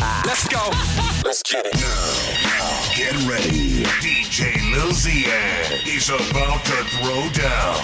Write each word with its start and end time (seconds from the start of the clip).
Let's 0.00 0.48
go. 0.48 0.70
Let's 1.24 1.42
get 1.42 1.66
it. 1.66 1.74
Now, 1.74 2.96
get 2.96 3.12
ready. 3.28 3.84
DJ 4.00 4.56
Lil 4.72 4.92
Zian 4.92 5.86
is 5.86 6.08
about 6.08 6.64
to 6.64 6.84
throw 6.96 7.28
down. 7.36 7.76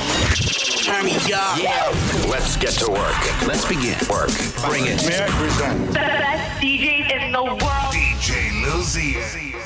Turn 0.83 1.07
up. 1.11 1.59
Yeah. 1.59 2.31
Let's 2.31 2.57
get 2.57 2.73
to 2.81 2.91
work. 2.91 3.47
Let's 3.47 3.67
begin. 3.69 3.99
Work. 4.09 4.31
Bring 4.65 4.87
it. 4.87 5.05
May 5.07 5.23
I 5.23 5.29
present? 5.29 5.87
The 5.89 5.95
best 5.95 6.63
DJ 6.63 7.13
in 7.13 7.33
the 7.33 7.45
world. 7.45 7.93
DJ 7.93 8.51
Lil 8.63 8.83
Zian. 8.83 9.66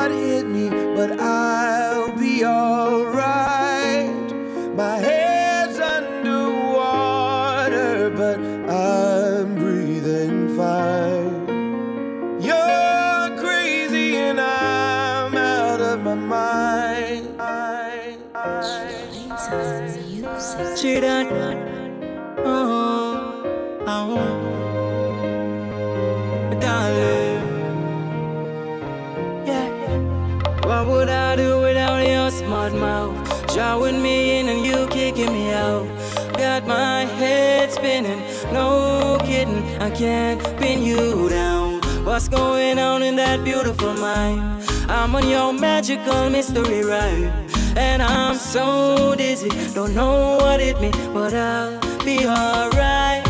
What 30.63 30.87
would 30.87 31.09
I 31.09 31.35
do 31.35 31.59
without 31.61 32.03
your 32.07 32.31
smart 32.31 32.73
mouth? 32.73 33.13
Drawing 33.53 34.01
me 34.01 34.39
in 34.39 34.49
and 34.49 34.65
you 34.65 34.87
kicking 34.87 35.31
me 35.31 35.51
out. 35.53 35.85
Got 36.33 36.65
my 36.65 37.05
head 37.05 37.71
spinning, 37.71 38.23
no 38.51 39.19
kidding, 39.21 39.63
I 39.79 39.91
can't 39.91 40.41
pin 40.57 40.81
you 40.81 41.29
down. 41.29 41.81
What's 42.03 42.27
going 42.27 42.79
on 42.79 43.03
in 43.03 43.15
that 43.17 43.43
beautiful 43.43 43.93
mind? 43.93 44.41
I'm 44.89 45.15
on 45.15 45.29
your 45.29 45.53
magical 45.53 46.31
mystery 46.31 46.83
ride 46.83 47.40
and 47.77 48.01
I'm 48.01 48.35
so 48.35 49.15
dizzy. 49.15 49.49
Don't 49.73 49.93
know 49.93 50.37
what 50.37 50.59
it 50.59 50.79
means, 50.81 50.97
but 51.13 51.33
I'll 51.33 51.79
be 52.03 52.25
alright. 52.25 53.23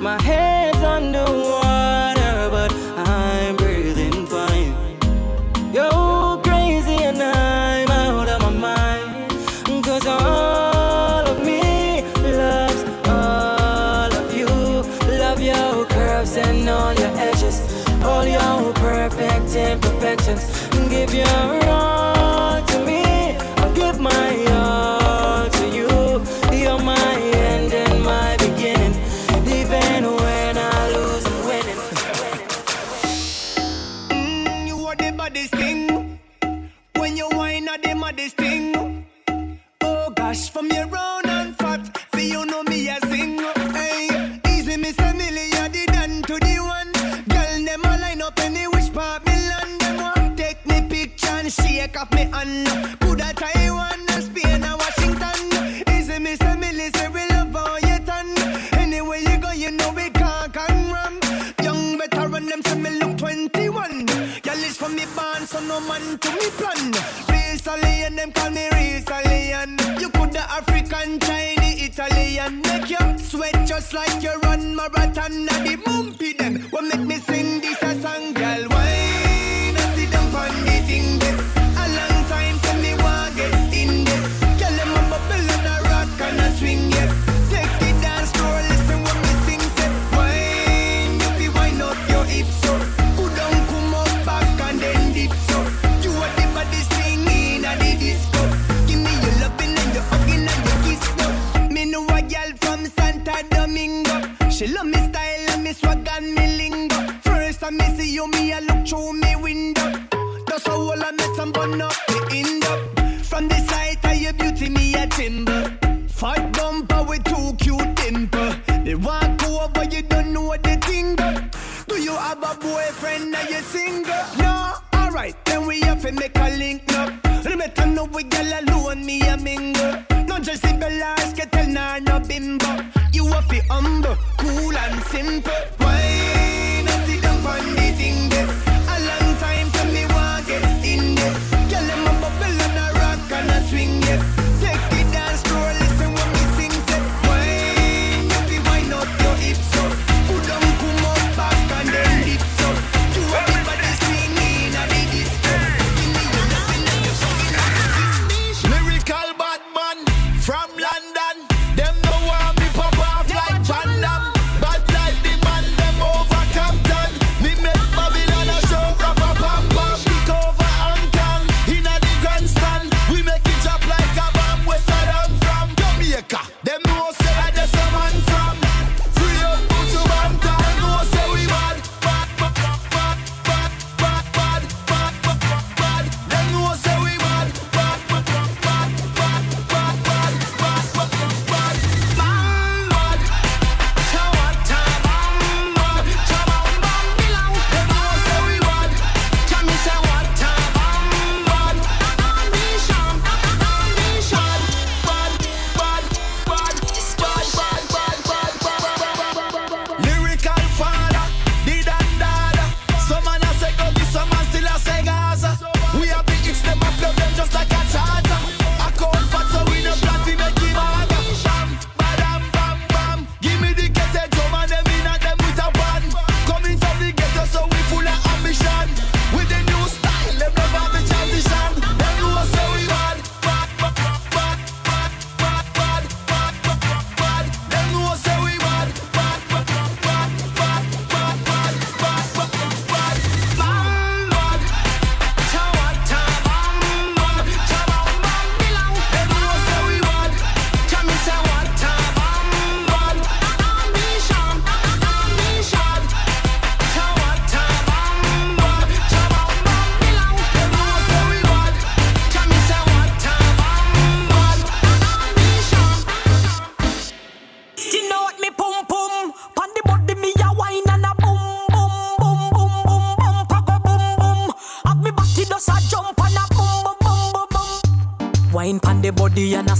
My 0.00 0.20
head's 0.22 0.78
underwater. 0.78 1.65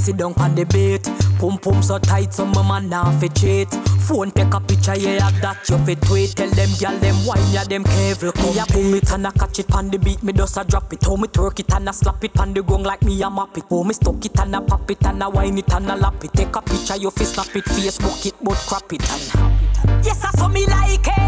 Sit 0.07 0.17
down 0.17 0.33
on 0.37 0.55
the 0.55 0.65
bait. 0.67 1.03
Pum 1.39 1.59
pum 1.59 1.83
so 1.83 1.99
tight, 1.99 2.33
so 2.33 2.47
my 2.47 2.63
man 2.63 2.89
now 2.89 3.11
fi 3.19 3.29
cheat. 3.29 3.69
Phone 4.07 4.31
take 4.31 4.55
a 4.55 4.61
picture, 4.61 4.97
yeah, 4.97 5.25
have 5.25 5.41
that 5.41 5.69
you 5.69 5.79
fit 5.85 6.01
tweet. 6.03 6.31
Tell 6.37 6.49
them 6.51 6.69
gyal 6.81 6.99
them 7.01 7.17
wine, 7.27 7.43
yeah, 7.51 7.65
them 7.65 7.83
careful. 7.83 8.33
Me 8.43 8.59
a 8.59 8.65
pull 8.67 8.95
it 8.95 9.11
and 9.11 9.27
I 9.27 9.31
catch 9.33 9.59
it 9.59 9.73
on 9.75 9.91
the 9.91 9.99
beat, 9.99 10.23
me 10.23 10.33
just 10.33 10.57
a 10.57 10.65
drop 10.65 10.93
it. 10.93 11.05
How 11.05 11.17
me 11.17 11.27
twerk 11.29 11.59
it 11.59 11.73
and 11.73 11.89
I 11.89 11.93
slap 11.93 12.23
it 12.23 12.39
on 12.39 12.55
the 12.55 12.63
gong 12.63 12.85
like 12.85 13.03
me 13.03 13.21
a 13.23 13.29
map 13.29 13.59
it. 13.59 13.65
How 13.69 13.83
me 13.83 13.95
stuck 13.95 14.25
it 14.25 14.39
and 14.39 14.55
I 14.55 14.61
pop 14.61 14.91
it 14.91 15.05
and 15.05 15.23
I 15.23 15.29
wine 15.29 15.59
it 15.59 15.73
and 15.73 15.91
I 15.91 15.97
lap 15.97 16.25
it. 16.25 16.33
Take 16.33 16.55
a 16.55 16.63
picture, 16.63 16.97
you 16.97 17.11
fi 17.11 17.25
snap 17.25 17.57
it, 17.57 17.65
Facebook 17.65 18.27
it, 18.27 18.35
but 18.41 18.57
crap 18.69 18.93
it 18.93 19.03
and. 19.11 20.05
Yes, 20.05 20.25
I 20.25 20.31
saw 20.39 20.49
me 20.49 20.67
like 20.67 21.07
it. 21.07 21.26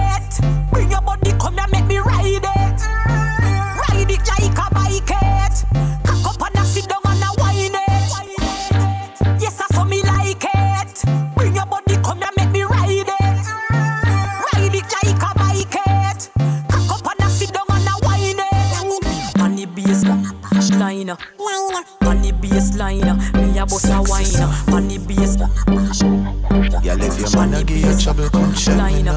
Man 27.83 27.95
a 27.95 28.01
trouble, 28.01 28.29
come 28.31 28.55
check 28.55 28.75
me 28.75 28.81
line, 28.81 29.05
now. 29.05 29.15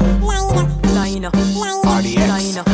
line, 0.94 1.22
RDX. 1.22 2.28
line. 2.28 2.64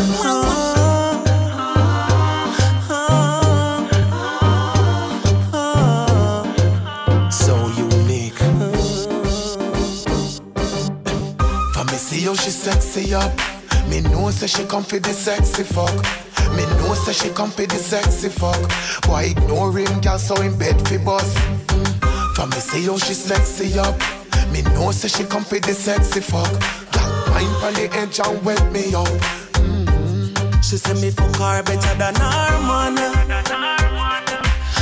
So 7.31 7.55
unique. 7.77 8.35
For 11.75 11.85
me 11.85 11.93
see 11.99 12.23
how 12.25 12.35
she 12.35 12.51
sexy 12.51 13.15
up. 13.15 13.33
Me 13.89 14.01
know 14.01 14.31
say 14.31 14.47
she 14.47 14.65
come 14.65 14.85
for 14.85 14.99
the 14.99 15.13
sexy 15.13 15.63
fuck. 15.65 15.95
Me 16.57 16.65
know 16.77 16.95
say 16.95 17.13
she 17.13 17.31
come 17.35 17.51
for 17.51 17.67
the 17.67 17.77
sexy 17.77 18.29
fuck. 18.29 18.71
Why 19.07 19.25
ignore 19.25 19.77
him, 19.77 20.01
girl? 20.01 20.19
So 20.19 20.41
in 20.43 20.57
bed 20.59 20.87
fi 20.89 20.99
bus. 20.99 21.35
Mm. 21.35 22.37
For 22.37 22.47
me 22.47 22.61
see 22.61 22.85
how 22.87 22.99
she 22.99 23.15
sexy 23.15 23.79
up. 23.79 24.18
Me 24.59 24.65
know 24.75 24.91
say 24.91 25.07
she 25.07 25.23
come 25.23 25.45
for 25.45 25.61
the 25.61 25.73
sexy 25.73 26.19
fuck. 26.21 26.51
Girl, 26.91 27.09
wine 27.31 27.55
pon 27.61 27.75
the 27.75 27.89
edge 27.95 28.19
and 28.19 28.45
wet 28.45 28.61
me 28.73 28.93
up. 28.93 29.07
Mm-hmm. 29.55 30.61
She 30.63 30.77
say 30.77 30.95
me 30.95 31.13
fuck 31.13 31.37
her 31.37 31.63
better 31.63 31.95
than 31.95 32.17
her 32.17 32.59
man. 32.67 32.97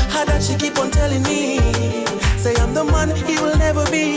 How 0.09 0.25
that 0.25 0.43
she 0.43 0.57
keep 0.57 0.79
on 0.79 0.91
telling 0.91 1.23
me, 1.25 1.61
say 2.39 2.57
I'm 2.57 2.73
the 2.73 2.85
man 2.85 3.15
he 3.29 3.37
will 3.37 3.55
never 3.59 3.85
be. 3.91 4.17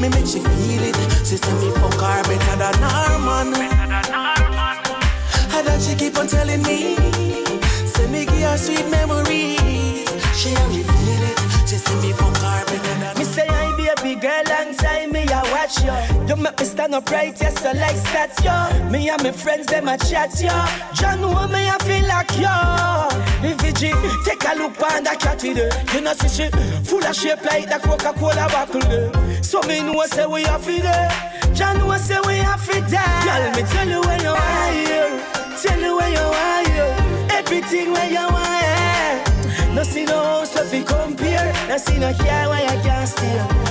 Me 0.00 0.08
make 0.08 0.24
she 0.24 0.40
feel 0.40 0.84
it. 0.88 0.96
She 1.26 1.36
say 1.36 1.52
me 1.60 1.68
fuck 1.76 2.00
her 2.00 2.22
better 2.24 2.56
than 2.56 2.72
her 2.80 3.18
man. 3.28 3.52
How 5.52 5.60
that 5.60 5.82
she 5.82 5.94
keep 5.94 6.16
on 6.16 6.26
telling 6.26 6.62
me, 6.62 6.96
say 7.84 8.08
me 8.08 8.24
give 8.24 8.48
her 8.48 8.56
sweet 8.56 8.88
memories. 8.88 10.08
She 10.32 10.54
a 10.54 10.64
reveal 10.64 11.24
it. 11.28 11.38
She 11.68 11.76
say 11.76 11.94
me 12.00 12.12
fuck 12.14 12.34
her 12.38 12.64
better 12.64 13.00
than. 13.00 13.21
A 14.04 14.14
girl 14.16 14.42
alongside 14.46 15.12
me, 15.12 15.22
I 15.28 15.42
watch 15.52 15.78
you. 15.84 16.26
You 16.26 16.36
make 16.42 16.58
me 16.58 16.64
stand 16.64 16.94
up 16.94 17.08
right, 17.10 17.40
yes, 17.40 17.62
so 17.62 17.70
like 17.70 17.94
stats, 17.94 18.42
yo. 18.44 18.90
Me 18.90 19.08
and 19.08 19.22
my 19.22 19.30
friends, 19.30 19.68
them 19.68 19.86
a 19.86 19.96
chat, 19.96 20.34
yo. 20.42 20.50
John, 20.92 21.20
know 21.20 21.46
me, 21.46 21.68
I 21.68 21.78
feel 21.78 22.06
like 22.08 22.36
yo. 22.36 22.82
VG, 23.56 24.24
take 24.24 24.42
a 24.44 24.58
look 24.58 24.80
on 24.82 25.04
that 25.04 25.20
cat 25.20 25.42
with. 25.42 25.94
You 25.94 26.00
know, 26.00 26.12
see 26.14 26.28
she 26.28 26.50
full 26.84 27.04
of 27.04 27.14
shape 27.14 27.44
like 27.44 27.68
the 27.68 27.78
Coca-Cola 27.78 28.48
bottle, 28.50 28.80
there. 28.82 29.42
So 29.42 29.62
me 29.62 29.80
know 29.80 30.04
say 30.06 30.26
we 30.26 30.42
have 30.44 30.64
it. 30.66 31.54
John 31.54 31.78
know 31.78 31.96
say 31.96 32.18
we 32.26 32.36
have 32.38 32.68
it 32.70 32.86
there. 32.88 33.22
Girl, 33.24 33.50
me 33.54 33.62
tell 33.70 33.88
you 33.88 34.00
where 34.00 34.20
you 34.20 34.34
are 34.34 34.72
here. 34.72 35.10
Tell 35.62 35.80
you 35.80 35.96
where 35.96 36.10
you 36.10 36.18
are 36.18 36.64
here. 36.68 37.28
Everything 37.30 37.92
where 37.92 38.10
you 38.10 38.18
are 38.18 38.62
here. 38.62 39.74
No 39.74 39.82
see 39.84 40.04
no 40.04 40.16
house 40.16 40.56
if 40.56 40.74
you 40.74 40.84
compare. 40.84 41.52
No 41.68 41.76
see 41.76 41.98
no 41.98 42.12
here 42.12 42.48
where 42.48 42.62
you 42.62 42.82
can't 42.82 43.08
steal. 43.08 43.61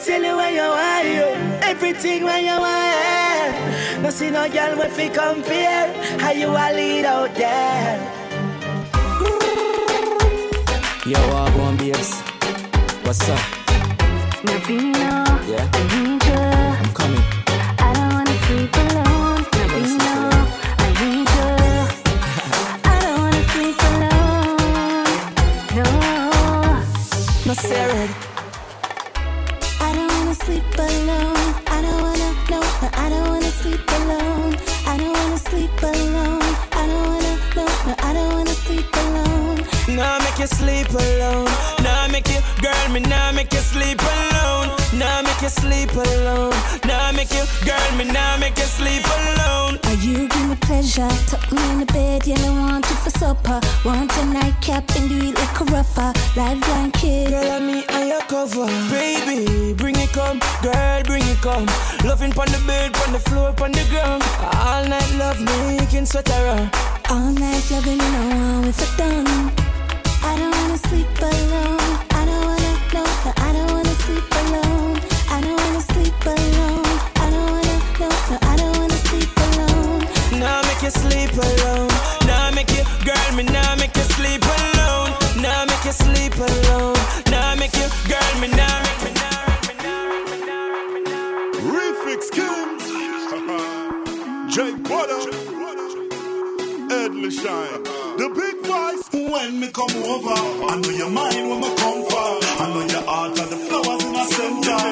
Tell 0.00 0.22
you 0.22 0.36
where 0.36 0.52
you 0.52 0.60
are 0.62 1.04
you. 1.04 1.28
Everything 1.62 2.24
where 2.24 2.40
you 2.40 2.50
are 2.50 2.92
here. 3.02 4.02
No 4.02 4.10
see 4.10 4.30
no 4.30 4.48
girl 4.48 4.80
if 4.80 4.98
you 4.98 5.10
compare. 5.10 5.92
How 6.18 6.30
you 6.32 6.48
a 6.48 6.66
lead 6.74 7.04
out 7.04 7.34
there. 7.34 8.00
Yo, 11.06 11.18
go 11.30 11.60
on, 11.62 11.76
babes. 11.76 12.20
What's 13.04 13.28
up? 13.28 13.38
Navina, 14.44 15.26
Yeah, 15.48 15.66
you 40.40 40.46
sleep 40.46 40.88
alone. 40.88 41.44
Nah, 41.82 42.08
make 42.08 42.28
you, 42.28 42.40
girl, 42.62 42.88
me 42.88 43.00
nah 43.00 43.30
make 43.30 43.52
you 43.52 43.58
sleep 43.58 44.00
alone. 44.00 44.68
Nah, 44.94 45.20
make 45.20 45.42
you 45.42 45.50
sleep 45.50 45.92
alone. 45.92 46.54
Nah, 46.86 47.12
make 47.12 47.30
you, 47.32 47.44
girl, 47.66 47.90
me 47.98 48.04
nah 48.10 48.38
make 48.38 48.56
you 48.56 48.64
sleep 48.64 49.04
alone. 49.04 49.78
Are 49.84 50.00
you 50.00 50.28
give 50.28 50.48
me 50.48 50.56
pleasure? 50.56 51.08
Tuck 51.28 51.52
me 51.52 51.62
in 51.72 51.80
the 51.80 51.86
bed, 51.92 52.26
yeah, 52.26 52.38
I 52.38 52.50
want 52.50 52.90
it 52.90 52.96
for 53.04 53.10
supper. 53.10 53.60
Want 53.84 54.10
a 54.16 54.24
nightcap 54.24 54.88
and 54.96 55.10
do 55.10 55.18
it 55.28 55.34
like 55.34 55.60
a 55.60 55.64
rougher. 55.64 56.12
Live 56.36 56.60
blanket. 56.62 57.28
Girl, 57.28 57.52
I 57.52 57.58
me 57.60 57.84
and 57.90 58.08
your 58.08 58.22
cover. 58.22 58.66
Baby, 58.88 59.74
bring 59.74 59.96
it 59.96 60.10
come. 60.12 60.40
Girl, 60.62 61.02
bring 61.02 61.22
it 61.22 61.40
come. 61.42 61.66
Loving 62.02 62.32
pon 62.32 62.48
the 62.48 62.62
bed, 62.66 62.94
pon 62.94 63.12
the 63.12 63.18
floor, 63.18 63.52
pon 63.52 63.72
the 63.72 63.84
ground. 63.90 64.22
All 64.56 64.84
night 64.88 65.12
love 65.18 65.38
making 65.40 66.06
sweat 66.06 66.30
around. 66.30 66.70
All 67.10 67.30
night 67.32 67.70
loving, 67.70 68.00
you 68.00 68.12
know, 68.12 68.30
I'm 68.30 68.62
with 68.62 68.80
it 68.80 68.96
done. 68.96 69.69
Jake 94.50 94.82
Butter. 94.82 95.30
Edley 96.90 97.30
Shine. 97.30 97.84
The 98.18 98.28
big 98.34 98.66
voice. 98.66 99.09
When 99.30 99.60
me 99.60 99.68
come 99.68 99.94
over, 100.04 100.34
I 100.66 100.76
know 100.82 100.90
your 100.90 101.08
mind 101.08 101.48
when 101.48 101.60
me 101.60 101.68
come 101.76 102.04
far. 102.10 102.38
I 102.58 102.68
know 102.74 102.84
your 102.84 103.02
heart 103.04 103.38
and 103.38 103.48
the 103.48 103.56
flowers 103.56 104.04
in 104.04 104.12
the 104.12 104.24
center. 104.24 104.82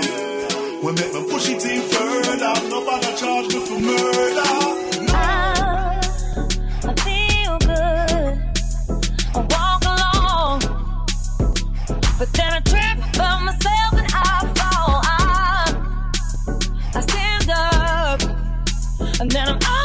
When 0.80 0.94
make 0.94 1.12
me 1.12 1.22
push 1.28 1.48
it 1.48 1.64
in 1.64 1.82
further. 1.82 2.54
Nobody 2.68 3.16
charge 3.16 3.48
me 3.52 3.58
for 3.66 3.78
murder. 3.80 4.48
I 5.10 6.94
feel 7.04 7.58
good. 7.66 8.38
I 9.34 9.40
walk 9.50 9.82
along, 9.94 10.60
but 12.18 12.32
then 12.32 12.52
I 12.52 12.60
trip 12.60 13.20
on 13.20 13.44
myself 13.44 13.92
and 13.94 14.06
I 14.14 14.14
fall. 14.56 15.00
I, 15.04 15.74
I 16.94 17.00
stand 17.00 17.50
up, 17.50 18.22
and 19.20 19.30
then 19.32 19.48
I'm 19.48 19.77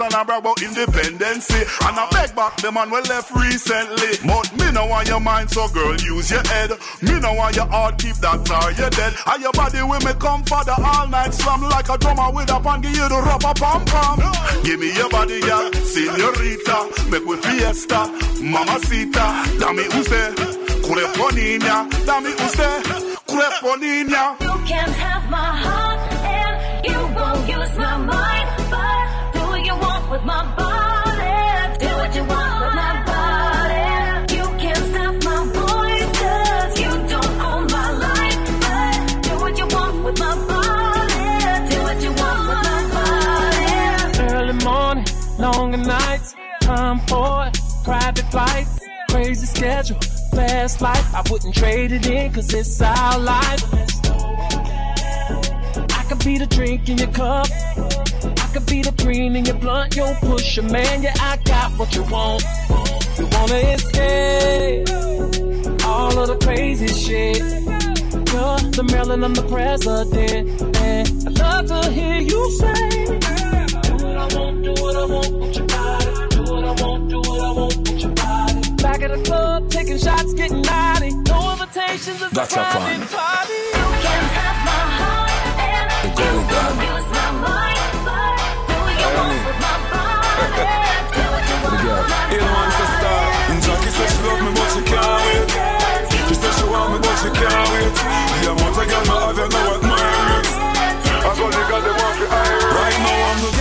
and 0.00 0.12
a 0.12 0.24
brag 0.24 0.40
about 0.40 0.62
independency. 0.62 1.62
And 1.86 1.96
I 1.96 2.08
beg 2.10 2.34
back 2.34 2.56
the 2.58 2.70
man 2.72 2.90
we 2.90 3.00
left 3.02 3.30
recently. 3.32 4.18
But 4.26 4.52
me 4.58 4.70
no 4.72 4.86
want 4.86 5.08
your 5.08 5.20
mind, 5.20 5.50
so 5.50 5.68
girl, 5.68 5.96
use 5.96 6.30
your 6.30 6.44
head. 6.46 6.70
Me 7.02 7.18
no 7.20 7.32
want 7.34 7.56
your 7.56 7.66
heart, 7.66 7.98
keep 7.98 8.16
that 8.16 8.44
tar, 8.44 8.70
you 8.72 8.88
dead. 8.90 9.14
And 9.26 9.42
your 9.42 9.52
body 9.52 9.82
will 9.82 10.00
me 10.00 10.12
come 10.18 10.44
for 10.44 10.62
the 10.64 10.74
all 10.76 11.08
night 11.08 11.34
slam 11.34 11.62
like 11.62 11.88
a 11.88 11.96
drummer 11.98 12.30
with 12.32 12.50
a 12.50 12.60
pan, 12.60 12.80
give 12.80 12.96
you 12.96 13.08
the 13.08 13.20
rubber 13.20 13.54
pam 13.54 13.84
pam. 13.84 14.18
Give 14.64 14.78
me 14.80 14.94
your 14.94 15.08
body, 15.10 15.40
girl, 15.40 15.72
senorita. 15.72 16.78
Make 17.10 17.24
we 17.24 17.36
fiesta, 17.36 18.10
mamacita. 18.42 19.26
Dame 19.60 19.86
usted, 19.96 20.36
cureponina. 20.84 21.88
Dame 22.04 22.32
usted, 22.36 22.82
cureponina. 23.26 24.40
You 24.40 24.56
can't 24.66 24.92
have 24.92 25.30
my 25.30 25.50
heart 25.64 26.00
and 26.24 26.86
you 26.86 26.98
won't 27.16 27.48
use 27.48 27.76
my 27.78 27.96
mind. 27.98 28.35
Schedule, 49.56 49.98
fast 50.32 50.82
life. 50.82 51.14
I 51.14 51.22
wouldn't 51.30 51.54
trade 51.54 51.90
it 51.90 52.06
in 52.06 52.30
cause 52.30 52.52
it's 52.52 52.78
our 52.82 53.18
life. 53.18 53.64
I 55.96 56.04
could 56.10 56.22
be 56.22 56.36
the 56.36 56.46
drink 56.46 56.90
in 56.90 56.98
your 56.98 57.10
cup. 57.10 57.46
I 57.50 58.50
could 58.52 58.66
be 58.66 58.82
the 58.82 58.92
green 59.02 59.34
in 59.34 59.46
your 59.46 59.54
blunt. 59.54 59.96
Yo, 59.96 60.14
push 60.16 60.58
your 60.58 60.66
man, 60.70 61.02
yeah, 61.02 61.14
I 61.20 61.38
got 61.46 61.72
what 61.78 61.94
you 61.94 62.02
want. 62.02 62.44
You 63.16 63.26
wanna 63.32 63.56
escape 63.72 64.90
all 65.86 66.18
of 66.18 66.28
the 66.28 66.38
crazy 66.44 66.88
shit. 66.88 67.38
You're 67.38 68.58
the 68.76 68.86
Marilyn, 68.92 69.24
I'm 69.24 69.32
the 69.32 69.46
president. 69.48 70.76
And 70.82 71.08
I'd 71.28 71.38
love 71.38 71.82
to 71.82 71.90
hear 71.90 72.18
you 72.18 72.50
say, 72.58 72.90
Do 73.80 74.04
what 74.04 74.16
I 74.18 74.36
want, 74.36 74.64
do 74.64 74.82
what 74.82 74.96
I 74.96 75.04
want 75.06 75.55
Back 78.96 79.10
at 79.10 79.18
the 79.18 79.24
club, 79.28 79.68
taking 79.68 79.98
shots, 79.98 80.32
getting 80.32 80.62
naughty. 80.62 81.12
No 81.28 81.52
invitations, 81.52 82.16
it's 82.16 82.32
That's 82.32 82.56
a 82.56 82.60
a 82.60 82.64
private 82.64 83.12
party. 83.12 83.60
You 83.76 83.88
can't 84.00 84.28
have 84.40 84.58
my 84.64 84.84
heart 84.96 85.36
and 85.60 85.84
The 86.00 86.08
you 86.16 86.32
gold 86.32 86.48
won't 86.48 86.80
use 86.80 87.08
my 87.12 87.28
mind. 87.44 87.92
But 88.08 88.40
do 88.64 88.72
what 88.72 88.96
you 88.96 89.08
want 89.12 89.36
with 89.44 89.60
my 89.60 89.76
body. 89.92 90.48
Do 91.12 91.20
what 91.28 91.44
you 91.44 91.56
want 91.68 91.76
girl. 91.84 92.00
with 92.00 92.08
my 92.08 92.40
It 92.40 92.44
wants 92.56 92.76
to 92.80 92.86
start. 92.96 93.32
And 93.52 93.60
Jackie 93.68 93.92
said 93.92 94.08
she 94.08 94.20
love 94.24 94.40
me, 94.40 94.50
but 94.56 94.68
she 94.72 94.80
can't 94.88 95.20
wait. 95.28 95.44
She 96.24 96.34
said 96.40 96.52
she 96.56 96.64
want 96.64 96.88
me, 96.88 96.98
but 97.04 97.16
she 97.20 97.28
can't 97.36 97.68
wait. 97.76 97.92
The 97.92 98.48
amount 98.48 98.80
of 98.80 98.84
girl 98.88 99.04
me 99.04 99.12
have, 99.12 99.36
you 99.36 99.44
know 99.44 99.64
what 99.76 99.80
my 99.84 100.08
rate. 100.40 100.48
I 101.20 101.30
got 101.36 101.52
the 101.52 101.62
girl 101.68 101.82
they 101.84 101.94
want 102.00 102.16
to 102.16 102.26
hire. 102.32 102.64
Right 102.80 102.96
now, 103.04 103.28
I'm 103.28 103.44
the 103.44 103.55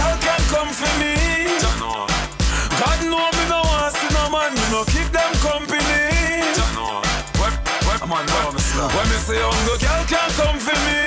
What? 8.16 8.32
I'm 8.32 8.48
on 8.48 8.56
When 8.56 9.08
me 9.12 9.18
say 9.20 9.36
the 9.36 9.76
girl 9.76 10.04
can't 10.08 10.32
come 10.40 10.56
for 10.56 10.72
me. 10.88 11.04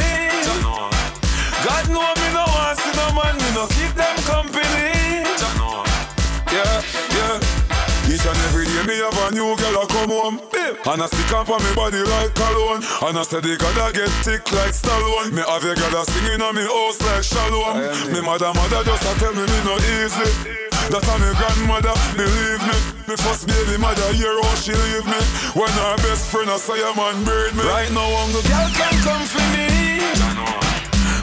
God 1.65 1.89
know 1.89 2.05
me 2.05 2.29
no 2.37 2.45
want 2.45 2.77
see 2.77 2.93
no 3.01 3.09
man, 3.17 3.33
me 3.33 3.49
no 3.57 3.65
keep 3.73 3.97
them 3.97 4.13
company. 4.29 5.25
Yeah, 6.53 6.85
yeah. 7.17 8.13
Each 8.13 8.27
and 8.29 8.37
every 8.53 8.67
day 8.69 8.85
me 8.85 9.01
have 9.01 9.17
a 9.25 9.33
new 9.33 9.57
girl 9.57 9.81
a 9.81 9.87
come 9.89 10.11
home 10.13 10.37
babe. 10.53 10.77
And 10.85 11.01
I 11.01 11.07
stick 11.07 11.33
up 11.33 11.49
on 11.49 11.65
me 11.65 11.75
body 11.75 12.05
like 12.05 12.35
cologne 12.35 12.85
And 13.01 13.17
I 13.17 13.23
say 13.23 13.41
the 13.41 13.57
God 13.57 13.79
I 13.79 13.93
get 13.93 14.13
thick 14.21 14.45
like 14.53 14.77
Stallone 14.77 15.33
Me 15.33 15.41
have 15.49 15.65
a 15.65 15.75
girl 15.75 16.03
a 16.03 16.05
singing 16.05 16.43
on 16.43 16.55
me 16.57 16.63
house 16.63 17.01
like 17.01 17.25
Shalom 17.25 18.13
Me 18.13 18.21
mother 18.21 18.53
mother 18.53 18.85
just 18.85 19.05
a 19.05 19.19
tell 19.19 19.33
me 19.33 19.49
me 19.49 19.59
no 19.65 19.77
easy 19.81 20.69
That 20.89 21.05
a 21.05 21.19
me 21.21 21.29
grandmother, 21.37 21.93
believe 22.17 22.65
me. 22.65 22.77
Me 23.05 23.17
first 23.21 23.47
baby 23.47 23.77
mother 23.77 24.09
hear 24.17 24.33
how 24.41 24.55
she 24.57 24.73
leave 24.73 25.05
me. 25.05 25.21
When 25.53 25.69
her 25.69 25.97
best 26.01 26.33
friend 26.33 26.49
a 26.49 26.59
say 26.59 26.81
a 26.81 26.97
man 26.97 27.25
breed 27.25 27.53
me. 27.53 27.63
Right 27.69 27.93
now 27.93 28.09
I'm 28.09 28.33
the 28.33 28.41
girl 28.49 28.71
can 28.73 28.97
come 29.05 29.25
for 29.29 29.45
me. 29.53 30.01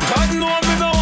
God 0.05 0.29
know 0.37 0.53
me 0.69 0.75
no 0.77 0.94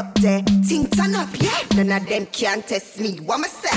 Up 0.00 0.14
there. 0.14 0.40
Ting 0.66 0.86
turn 0.86 1.14
up, 1.14 1.28
yeah. 1.42 1.60
None 1.76 1.92
of 1.92 2.08
them 2.08 2.24
can 2.32 2.62
test 2.62 2.98
me. 3.00 3.18
What 3.18 3.40
me 3.40 3.48
say? 3.48 3.68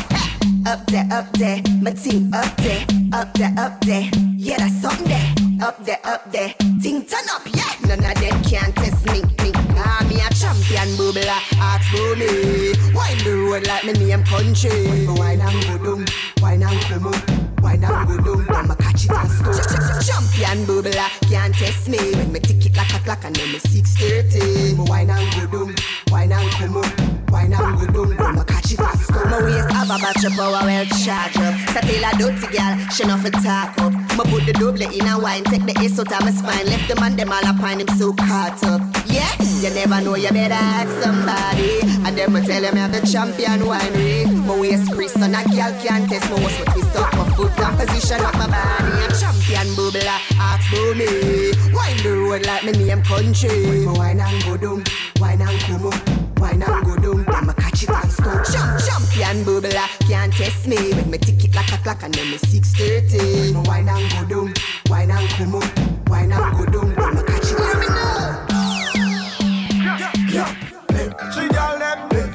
Up 0.65 0.85
there, 0.87 1.05
up 1.11 1.29
there, 1.33 1.61
my 1.81 1.91
team 1.91 2.33
up 2.33 2.55
there, 2.55 2.85
up 3.11 3.33
there, 3.33 3.53
up 3.57 3.81
there. 3.81 4.09
Yeah, 4.37 4.55
that's 4.55 4.81
something 4.81 5.05
there. 5.05 5.67
Up 5.67 5.83
there, 5.83 5.99
up 6.05 6.31
there. 6.31 6.55
Ting 6.81 7.05
turn 7.05 7.27
up, 7.29 7.41
yeah. 7.53 7.75
None 7.89 8.05
of 8.05 8.15
them 8.21 8.41
can 8.41 8.71
test 8.71 9.05
me. 9.07 9.19
Me, 9.43 9.51
ah, 9.75 10.07
me 10.07 10.15
a 10.15 10.33
champion 10.33 10.95
bubbler. 10.95 11.27
Ask 11.59 11.91
for 11.91 12.15
me. 12.15 12.71
Why 12.95 13.13
the 13.25 13.35
road 13.45 13.67
like 13.67 13.83
me 13.83 13.91
name 13.91 14.23
country? 14.23 15.05
Why 15.07 15.35
not 15.35 15.51
go 15.67 15.77
down? 15.83 16.05
Why 16.39 16.55
not 16.55 16.81
come 16.83 17.07
up? 17.07 17.42
Why 17.63 17.77
not 17.77 18.07
go 18.07 18.17
down? 18.17 18.55
I'ma 18.55 18.75
catch 18.75 19.05
it 19.05 19.11
and 19.11 19.31
score. 19.31 20.01
Champion 20.03 20.65
bubbler 20.67 21.09
can't 21.31 21.55
test 21.55 21.87
me. 21.87 21.97
When 22.15 22.33
me 22.33 22.39
tick 22.41 22.65
it 22.65 22.75
like 22.75 22.93
a 22.93 22.99
clock 22.99 23.23
and 23.23 23.35
then 23.35 23.53
me 23.53 23.59
6:30. 23.59 24.75
Me 24.77 24.83
wine 24.89 25.09
and 25.09 25.51
go 25.51 25.65
down, 25.65 25.75
wine 26.11 26.33
and 26.33 26.51
come 26.51 26.77
up, 26.77 27.31
wine 27.31 27.53
and 27.53 27.93
go 27.93 28.03
down. 28.03 28.19
I'ma 28.19 28.43
catch 28.43 28.73
it 28.73 28.79
and 28.79 28.99
score. 28.99 29.25
My 29.29 29.41
waist 29.41 29.71
have 29.71 29.89
a 29.89 29.97
battery 29.97 30.31
power 30.35 30.61
well 30.67 30.85
charge 30.85 31.37
up. 31.37 31.55
So 31.71 31.79
tell 31.87 32.03
a 32.03 32.11
dirty 32.19 32.47
girl 32.51 32.73
she 32.91 33.03
not 33.07 33.19
fi 33.23 33.29
talk 33.29 33.77
up. 33.79 33.93
Me 33.93 34.23
put 34.29 34.45
the 34.45 34.53
double 34.53 34.83
in 34.83 35.07
a 35.07 35.17
wine, 35.17 35.45
take 35.45 35.65
the 35.65 35.73
ace 35.79 35.97
out 35.99 36.11
of 36.11 36.21
my 36.21 36.31
spine. 36.31 36.67
Left 36.67 36.87
the 36.89 36.95
man 36.99 37.15
them 37.15 37.31
all 37.31 37.47
up 37.47 37.63
on 37.63 37.79
him 37.79 37.87
so 37.97 38.11
caught 38.11 38.61
up. 38.65 38.81
Yeah, 39.07 39.31
you 39.63 39.69
never 39.73 40.01
know 40.03 40.15
you 40.15 40.31
better 40.31 40.53
ask 40.53 40.91
somebody. 41.01 41.92
And 42.05 42.17
then 42.17 42.33
me 42.33 42.41
tell 42.41 42.61
them 42.61 42.77
I'm 42.77 42.91
the 42.91 42.99
champion 43.07 43.61
winery. 43.61 44.27
My 44.45 44.59
waist 44.59 44.91
crease 44.91 45.15
and 45.15 45.35
a 45.35 45.43
girl 45.43 45.71
can't 45.81 46.09
test 46.09 46.29
my 46.29 46.35
waist, 46.43 46.59
but 46.65 46.73
twist 46.73 46.95
up 46.95 47.13
my 47.15 47.29
foot 47.35 47.59
and 47.59 47.79
position 47.79 48.21
up 48.21 48.33
my 48.33 48.47
body. 48.47 48.91
A 49.05 49.07
champion 49.17 49.67
bubbler, 49.75 50.19
ask 50.37 50.67
for 50.69 50.93
me. 50.95 51.53
Wine 51.73 51.97
the 52.03 52.11
road 52.19 52.45
like 52.45 52.63
me 52.65 52.71
name 52.73 53.01
country. 53.03 53.85
My 53.85 53.93
wine 53.93 54.19
and 54.19 54.43
go 54.43 54.57
down, 54.57 54.83
wine 55.19 55.41
and 55.41 55.85
up, 55.85 56.39
wine 56.39 56.61
and 56.61 56.85
go 56.85 56.95
down. 56.97 57.23
Then 57.23 57.47
me 57.47 57.53
catch 57.53 57.83
it 57.83 57.89
and 57.89 58.11
score. 58.11 58.43
Champ, 58.51 58.81
champion 58.83 59.45
bubbler, 59.45 59.87
can't 60.07 60.33
test 60.33 60.67
me. 60.67 60.93
When 60.93 61.09
me 61.09 61.17
tick 61.17 61.43
it 61.45 61.55
like 61.55 61.71
a 61.71 61.77
clock 61.77 62.03
and 62.03 62.13
then 62.13 62.31
me 62.31 62.37
6:30. 62.37 63.53
My 63.53 63.61
wine 63.61 63.87
and 63.87 64.29
go 64.29 64.43
down, 64.45 64.53
wine 64.89 65.09
and 65.09 65.55
up, 65.55 66.09
wine 66.09 66.33
and 66.33 66.57
go 66.57 66.65
down. 66.65 66.95
Then 66.95 67.15
me 67.15 67.23
catch 67.23 67.51
it 67.51 67.59
and 67.59 67.83
score. 67.83 68.22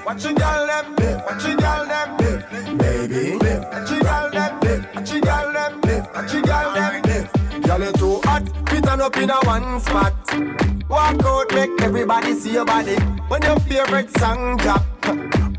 Watch 0.09 0.25
you 0.25 0.35
girl 0.35 0.67
them, 0.67 0.97
watch 1.27 1.45
you 1.45 1.57
girl 1.59 1.87
them, 1.87 2.17
baby. 2.79 3.37
Watch 3.37 3.91
you 3.91 4.00
girl 4.00 4.31
them, 4.31 4.87
watch 4.95 5.12
you 5.12 5.21
girl 5.21 5.53
them, 5.53 5.81
watch 6.15 6.33
you 6.33 6.43
girl 6.43 6.73
them. 6.73 7.29
Girl 7.61 7.85
you 7.85 7.93
too 7.93 8.21
hot, 8.25 8.43
fit 8.71 8.88
on 8.88 9.03
up 9.03 9.17
in 9.19 9.29
a 9.29 9.38
one 9.43 9.79
spot. 9.81 10.15
Walk 10.88 11.23
out, 11.27 11.53
make 11.53 11.83
everybody 11.83 12.33
see 12.33 12.55
your 12.55 12.65
body. 12.65 12.97
When 13.29 13.43
your 13.43 13.61
favorite 13.61 14.11
song 14.19 14.57
drop, 14.57 14.83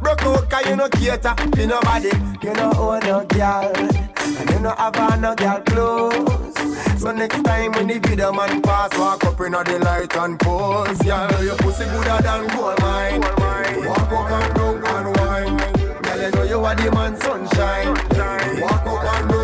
broke 0.02 0.24
out 0.24 0.50
'cause 0.50 0.66
you 0.66 0.76
no 0.76 0.90
cater 0.90 1.36
to 1.36 1.68
nobody. 1.68 2.12
You 2.42 2.54
no 2.56 2.72
own 2.74 3.04
oh, 3.04 3.08
no 3.08 3.26
girl, 3.28 3.72
and 4.38 4.50
you 4.50 4.60
no 4.60 4.72
have 4.76 4.96
on 4.98 5.22
no 5.22 5.36
girl 5.36 5.62
clothes. 5.62 6.56
So 7.02 7.12
next 7.12 7.44
time 7.44 7.72
when 7.74 7.88
the 7.88 8.00
video 8.00 8.32
man 8.32 8.62
pass, 8.62 8.98
walk 8.98 9.24
up 9.26 9.40
in 9.42 9.54
the 9.54 9.80
light 9.80 10.16
and 10.18 10.40
pose. 10.40 11.04
Yeah, 11.06 11.42
your 11.42 11.56
pussy 11.58 11.86
gooder 11.86 12.20
than 12.22 12.48
gold 12.56 12.80
mine. 12.82 13.22
Walk 13.22 14.12
up 14.12 14.32
and 14.32 14.56
down 14.56 15.08
and 15.08 15.18
wine. 15.18 15.58
Girl, 16.02 16.22
you 16.22 16.32
know 16.32 16.44
you 16.44 16.66
are 16.66 16.76
the 16.76 16.92
man 16.92 17.16
sunshine. 17.22 17.94
Walk 18.62 18.86
up 18.86 19.04
and 19.16 19.30
down 19.30 19.39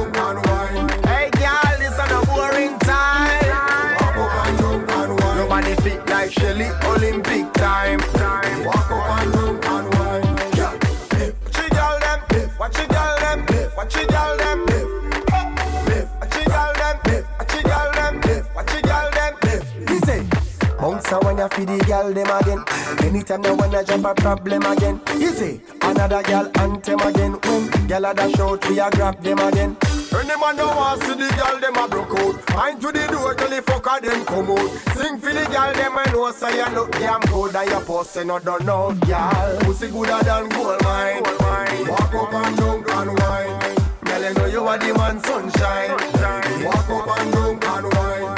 for 21.55 21.65
the 21.65 21.77
girl 21.85 22.13
them 22.13 22.29
again. 22.39 22.61
Anytime 23.05 23.43
you 23.45 23.55
wanna 23.55 23.83
jump 23.83 24.05
a 24.05 24.13
problem 24.13 24.63
again. 24.65 24.99
Easy, 25.15 25.61
another 25.81 26.21
girl 26.23 26.51
anthem 26.55 26.99
again. 26.99 27.33
When 27.43 27.87
girl 27.87 28.05
a 28.05 28.13
dash 28.13 28.39
out, 28.39 28.69
we 28.69 28.79
a 28.79 28.89
grab 28.91 29.21
them 29.23 29.39
again. 29.39 29.77
Any 30.13 30.35
man 30.39 30.55
no 30.57 30.67
want 30.67 31.01
to 31.01 31.07
see 31.07 31.13
the 31.15 31.27
girl 31.35 31.59
them 31.59 31.75
a 31.77 31.87
broke 31.87 32.19
out. 32.19 32.55
Mind 32.55 32.81
to 32.81 32.91
the 32.91 33.07
door 33.07 33.33
till 33.35 33.49
the 33.49 33.61
fucker 33.61 34.01
them 34.01 34.25
come 34.25 34.51
out. 34.51 34.69
Sing 34.97 35.17
for 35.17 35.33
the 35.33 35.45
girl 35.45 35.73
them 35.73 35.97
I 35.97 36.05
know 36.11 36.31
say 36.31 36.57
you 36.57 36.69
look 36.75 36.91
damn 36.91 37.21
good 37.21 37.55
and 37.55 37.69
your 37.69 37.81
pussy 37.81 38.23
no 38.25 38.39
done 38.39 38.65
no 38.65 38.93
girl. 39.05 39.57
Pussy 39.61 39.87
gooder 39.89 40.19
than 40.23 40.49
gold 40.49 40.83
mine. 40.83 41.23
Walk 41.87 42.13
up 42.13 42.33
and 42.33 42.57
down 42.57 43.09
and 43.09 43.19
wine. 43.19 43.75
Girl 44.03 44.23
you 44.23 44.33
know 44.33 44.45
you 44.45 44.67
are 44.67 44.77
the 44.77 44.93
man 44.93 45.23
sunshine. 45.23 45.91
Walk 46.65 46.89
up 46.89 47.19
and 47.19 47.31
down 47.33 47.85
and 47.85 47.93
wine. 47.93 48.34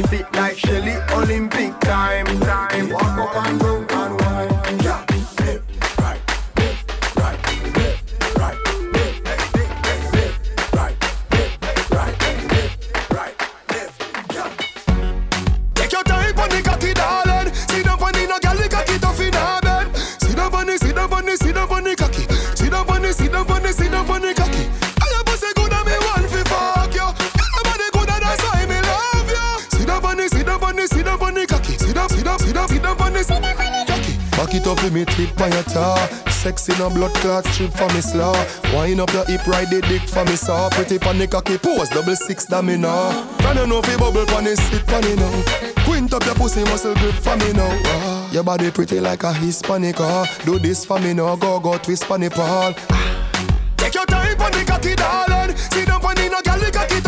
Fit 0.00 0.26
like 0.32 0.56
Shelly 0.56 0.94
Olympic 1.12 1.78
time. 1.80 2.24
Walk 2.90 3.02
up 3.02 3.36
and 3.36 3.61
me 34.92 35.04
tip 35.04 35.38
your 35.38 35.62
tar. 35.64 35.98
Sexy 36.30 36.72
no 36.78 36.90
blood 36.90 37.14
clot 37.14 37.44
strip 37.46 37.72
for 37.72 37.88
me 37.94 38.00
slaw. 38.00 38.34
Wind 38.74 39.00
up 39.00 39.12
your 39.12 39.24
hip, 39.26 39.46
ride 39.46 39.70
the 39.70 39.80
dick 39.82 40.02
for 40.02 40.24
me 40.24 40.36
saw. 40.36 40.68
Pretty 40.70 40.98
the 40.98 41.26
cocky 41.26 41.58
pose, 41.58 41.88
double 41.88 42.16
six 42.16 42.44
that 42.46 42.64
me 42.64 42.76
now. 42.76 43.26
Can 43.38 43.56
you 43.56 43.66
know 43.66 43.82
fi 43.82 43.96
bubble 43.96 44.26
pon 44.26 44.44
the 44.44 44.56
sit 44.56 44.86
pon 44.86 45.04
it 45.04 45.18
now? 45.18 45.84
Quint 45.84 46.12
up 46.12 46.24
your 46.24 46.34
pussy 46.34 46.64
muscle 46.64 46.94
grip 46.94 47.14
for 47.14 47.36
me 47.36 47.52
now. 47.52 47.70
Ah, 47.86 48.30
your 48.32 48.44
body 48.44 48.70
pretty 48.70 49.00
like 49.00 49.22
a 49.22 49.32
Hispanic. 49.32 49.96
Ah, 50.00 50.26
do 50.44 50.58
this 50.58 50.84
for 50.84 50.98
me 50.98 51.14
now, 51.14 51.36
go 51.36 51.60
go 51.60 51.78
twist 51.78 52.04
pon 52.04 52.20
the 52.20 52.30
pole. 52.30 52.74
Take 53.76 53.94
your 53.94 54.06
time 54.06 54.36
pon 54.36 54.52
the 54.52 54.64
cocky, 54.66 54.94
darling. 54.94 55.56
Sit 55.56 55.86
down 55.86 56.00
pon 56.00 56.14
no 56.16 56.40
girl, 56.42 56.70
cocky 56.70 57.00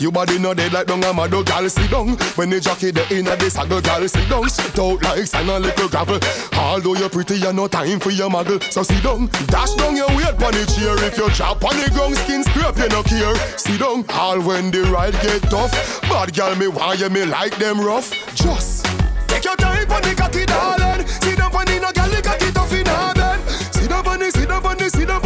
Your 0.00 0.10
body 0.10 0.38
no 0.38 0.54
dead 0.54 0.72
like 0.72 0.86
dung 0.86 1.04
a 1.04 1.12
mad 1.12 1.30
girl. 1.30 1.68
Sit 1.68 1.90
down, 1.90 2.16
when 2.34 2.48
the 2.48 2.58
jockey 2.58 2.90
the 2.90 3.04
inna 3.14 3.36
the 3.36 3.50
saddle, 3.50 3.82
girl. 3.82 4.08
Sit 4.08 4.30
down, 4.30 4.48
sit 4.48 4.78
out 4.78 5.02
like 5.02 5.26
sand 5.26 5.50
and 5.50 5.62
little 5.62 5.90
gravel. 5.90 6.18
Although 6.54 6.94
you're 6.94 7.10
pretty, 7.10 7.36
you 7.36 7.52
no 7.52 7.68
time 7.68 8.00
for 8.00 8.08
your 8.08 8.30
muggle. 8.30 8.62
So 8.72 8.82
sit 8.82 9.02
down, 9.02 9.28
dash 9.52 9.74
down 9.74 9.94
your 9.94 10.08
weight 10.16 10.38
pon 10.40 10.52
the 10.56 10.64
chair. 10.72 10.96
If 11.04 11.18
you 11.18 11.28
drop 11.36 11.62
on 11.62 11.76
the 11.76 11.90
ground, 11.90 12.16
skin 12.16 12.42
scrape, 12.44 12.78
you 12.78 12.88
no 12.88 13.02
care. 13.02 13.36
Sit 13.58 13.78
down, 13.78 14.06
all 14.08 14.40
when 14.40 14.70
the 14.70 14.84
ride 14.84 15.12
get 15.20 15.42
tough. 15.50 16.00
Bad 16.08 16.32
girl, 16.34 16.56
me 16.56 16.68
why 16.68 16.94
you 16.94 17.10
me 17.10 17.26
like 17.26 17.56
them 17.58 17.78
rough. 17.78 18.08
Just 18.34 18.86
take 19.28 19.44
your 19.44 19.56
time 19.56 19.86
pon 19.86 20.00
the 20.00 20.14
cocky, 20.16 20.46
darling. 20.46 21.06
Sit 21.06 21.36
down 21.36 21.50
pon 21.50 21.66
the 21.66 21.78
no 21.78 21.92
girl, 21.92 22.08
the 22.08 22.22
cocky 22.22 22.50
tough 22.52 22.72
in 22.72 22.86
her 22.86 23.12
bed. 23.12 23.40
Sit 23.76 23.90
down 23.90 24.02
pon 24.02 24.18
the, 24.18 24.30
sit 24.30 24.48
down 24.48 24.62
pon 24.62 24.78
the, 24.78 24.88
sit 24.88 25.08
down 25.08 25.19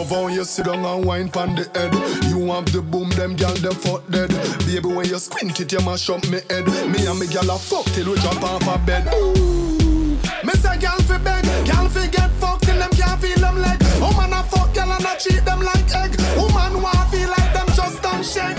Love 0.00 0.10
how 0.12 0.28
you 0.28 0.44
sit 0.44 0.64
down 0.64 0.82
and 0.82 1.04
wine 1.04 1.28
pon 1.28 1.54
the 1.54 1.68
head. 1.76 1.92
You 2.32 2.46
have 2.46 2.72
the 2.72 2.80
boom, 2.80 3.10
them 3.10 3.36
gal 3.36 3.52
them 3.56 3.74
fuck 3.74 4.00
dead. 4.08 4.30
Baby, 4.64 4.88
when 4.88 5.06
you 5.06 5.18
squint 5.18 5.60
it, 5.60 5.70
you 5.70 5.80
mash 5.80 6.08
up 6.08 6.24
me 6.30 6.40
head. 6.48 6.64
Me 6.88 7.04
and 7.04 7.20
me 7.20 7.26
gal 7.26 7.50
a 7.50 7.58
fuck 7.58 7.84
till 7.92 8.10
we 8.10 8.16
jump 8.20 8.42
off 8.42 8.64
a 8.64 8.78
bed. 8.86 9.04
Ooh. 9.12 10.16
Me 10.42 10.56
say 10.56 10.78
gal 10.78 10.96
fi 11.04 11.18
beg, 11.18 11.44
gal 11.66 11.86
fi 11.90 12.08
get 12.08 12.30
fucked 12.40 12.64
till 12.64 12.78
them 12.78 12.88
can't 12.92 13.20
feel 13.20 13.38
them 13.40 13.60
leg. 13.60 13.76
Woman 14.00 14.32
a 14.32 14.42
fuck 14.44 14.72
gal 14.72 14.90
and 14.90 15.04
a 15.04 15.20
treat 15.20 15.44
them 15.44 15.60
like 15.60 15.84
egg. 15.92 16.16
Woman 16.32 16.80
wanna 16.80 17.04
feel 17.12 17.28
like 17.28 17.52
them 17.52 17.68
just 17.76 18.00
don't 18.00 18.24
shake. 18.24 18.56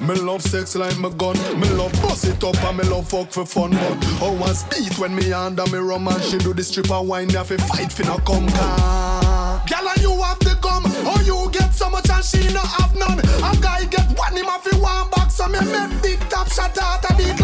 Me 0.00 0.14
love 0.14 0.40
sex 0.40 0.74
like 0.74 0.96
my 0.96 1.10
gun. 1.20 1.36
Me 1.60 1.68
love 1.76 1.92
bust 2.00 2.24
it 2.24 2.42
up 2.42 2.56
and 2.64 2.78
me 2.78 2.84
love 2.84 3.10
fuck 3.10 3.30
for 3.30 3.44
fun. 3.44 3.72
But 3.72 4.04
how 4.16 4.32
I 4.42 4.54
speed 4.54 4.96
when 4.96 5.14
me 5.14 5.34
under 5.34 5.66
me 5.66 5.76
rum 5.80 6.08
and 6.08 6.22
she 6.24 6.38
do 6.38 6.54
the 6.54 6.64
stripper 6.64 7.02
wine. 7.02 7.28
Have 7.28 7.48
to 7.48 7.58
fight 7.58 7.92
no 8.06 8.16
come 8.24 8.48
car. 8.48 9.29
Me 15.60 15.72
make 15.72 16.02
big 16.02 16.20
top 16.28 16.48
shot 16.48 16.76
out 16.78 17.04
a 17.10 17.14
beat 17.16 17.39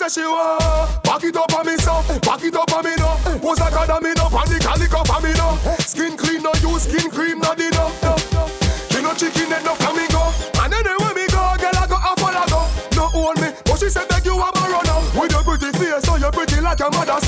Said 0.00 0.12
she 0.12 0.22
want 0.22 1.02
back 1.04 1.22
it 1.24 1.36
up 1.36 1.52
on 1.52 1.66
me 1.66 1.76
so, 1.76 1.92
back 2.24 2.40
it 2.42 2.56
up 2.56 2.72
on 2.72 2.84
me 2.88 2.96
no. 2.96 3.20
Pose 3.36 3.60
a 3.60 3.68
dummy 3.68 4.16
no, 4.16 4.32
panic 4.32 4.62
calico 4.64 5.04
for 5.04 5.20
me 5.20 5.28
no. 5.36 5.60
Skin 5.76 6.16
clean 6.16 6.40
no 6.40 6.54
use 6.64 6.88
skin 6.88 7.10
cream 7.10 7.38
no 7.38 7.54
di 7.54 7.68
no. 7.76 7.92
no, 8.00 8.16
no. 9.04 9.12
Chicken 9.12 9.52
head 9.52 9.62
no 9.62 9.74
flamingo. 9.76 10.24
And 10.64 10.72
anywhere 10.72 11.12
me 11.12 11.28
go, 11.28 11.44
girl 11.60 11.76
I 11.76 11.84
go 11.84 12.00
a 12.00 12.16
follow 12.16 12.48
go. 12.48 12.64
No 12.96 13.12
own 13.12 13.36
me, 13.44 13.52
but 13.66 13.76
she 13.76 13.90
said 13.90 14.08
beg 14.08 14.24
you 14.24 14.40
a 14.40 14.48
borrow 14.48 14.80
now. 14.88 15.04
With 15.20 15.32
your 15.36 15.44
pretty 15.44 15.68
face, 15.76 16.00
so 16.08 16.16
you 16.16 16.30
pretty 16.32 16.62
like 16.62 16.78
your 16.78 16.90
mother 16.90 17.20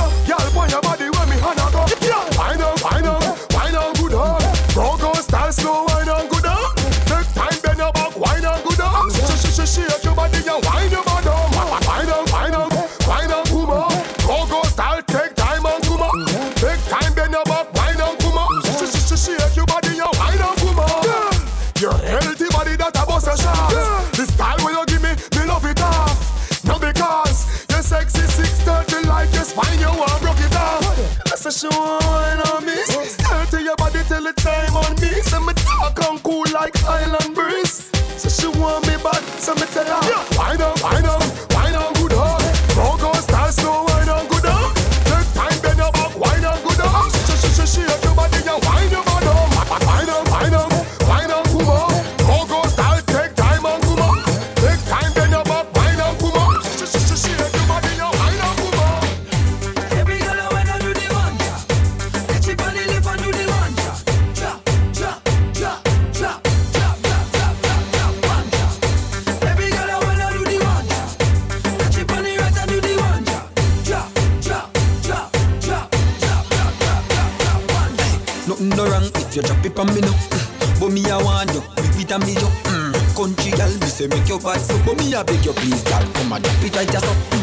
say 84.02 84.16
make 84.16 84.28
your 84.28 84.40
bad 84.40 84.60
so. 84.60 84.78
But 84.84 84.98
me 84.98 85.14
I 85.14 85.22
beg 85.22 85.44
you 85.44 85.52
please, 85.52 85.82
girl, 85.84 86.02
come 86.14 86.32
and 86.32 86.44
drop 86.44 86.64
it 86.64 86.76
right 86.76 86.90
just 86.90 87.04
up. 87.04 87.41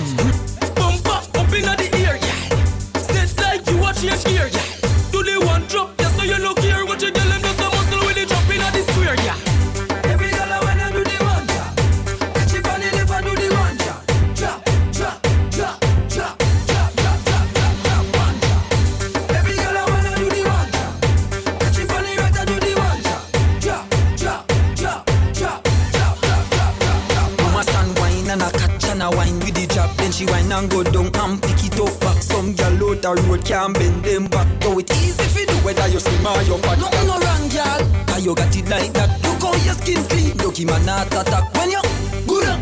You 36.78 36.84
fat. 36.86 36.92
Nothing 36.92 37.08
no 37.08 37.18
wrong, 37.20 37.50
girl. 37.50 38.06
Cause 38.08 38.26
you 38.26 38.36
got 38.36 38.56
it 38.56 38.70
like 38.70 38.94
that. 38.94 39.10
Look 39.24 39.42
how 39.42 39.66
your 39.66 39.74
skin 39.76 40.04
clean. 40.06 40.38
Lucky 40.38 40.66
man 40.66 40.86
not 40.86 41.08
attack 41.08 41.54
when 41.56 41.72
you 41.72 41.82
good 42.28 42.46
up 42.46 42.60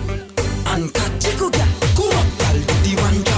and 0.67 0.93
catch 0.93 1.38
good 1.38 1.54
girl. 1.54 1.67
Come 1.96 2.17
on, 2.17 2.26
girl, 2.38 2.58
do 2.67 2.76
the 2.84 3.02
one 3.02 3.24
girl. 3.24 3.37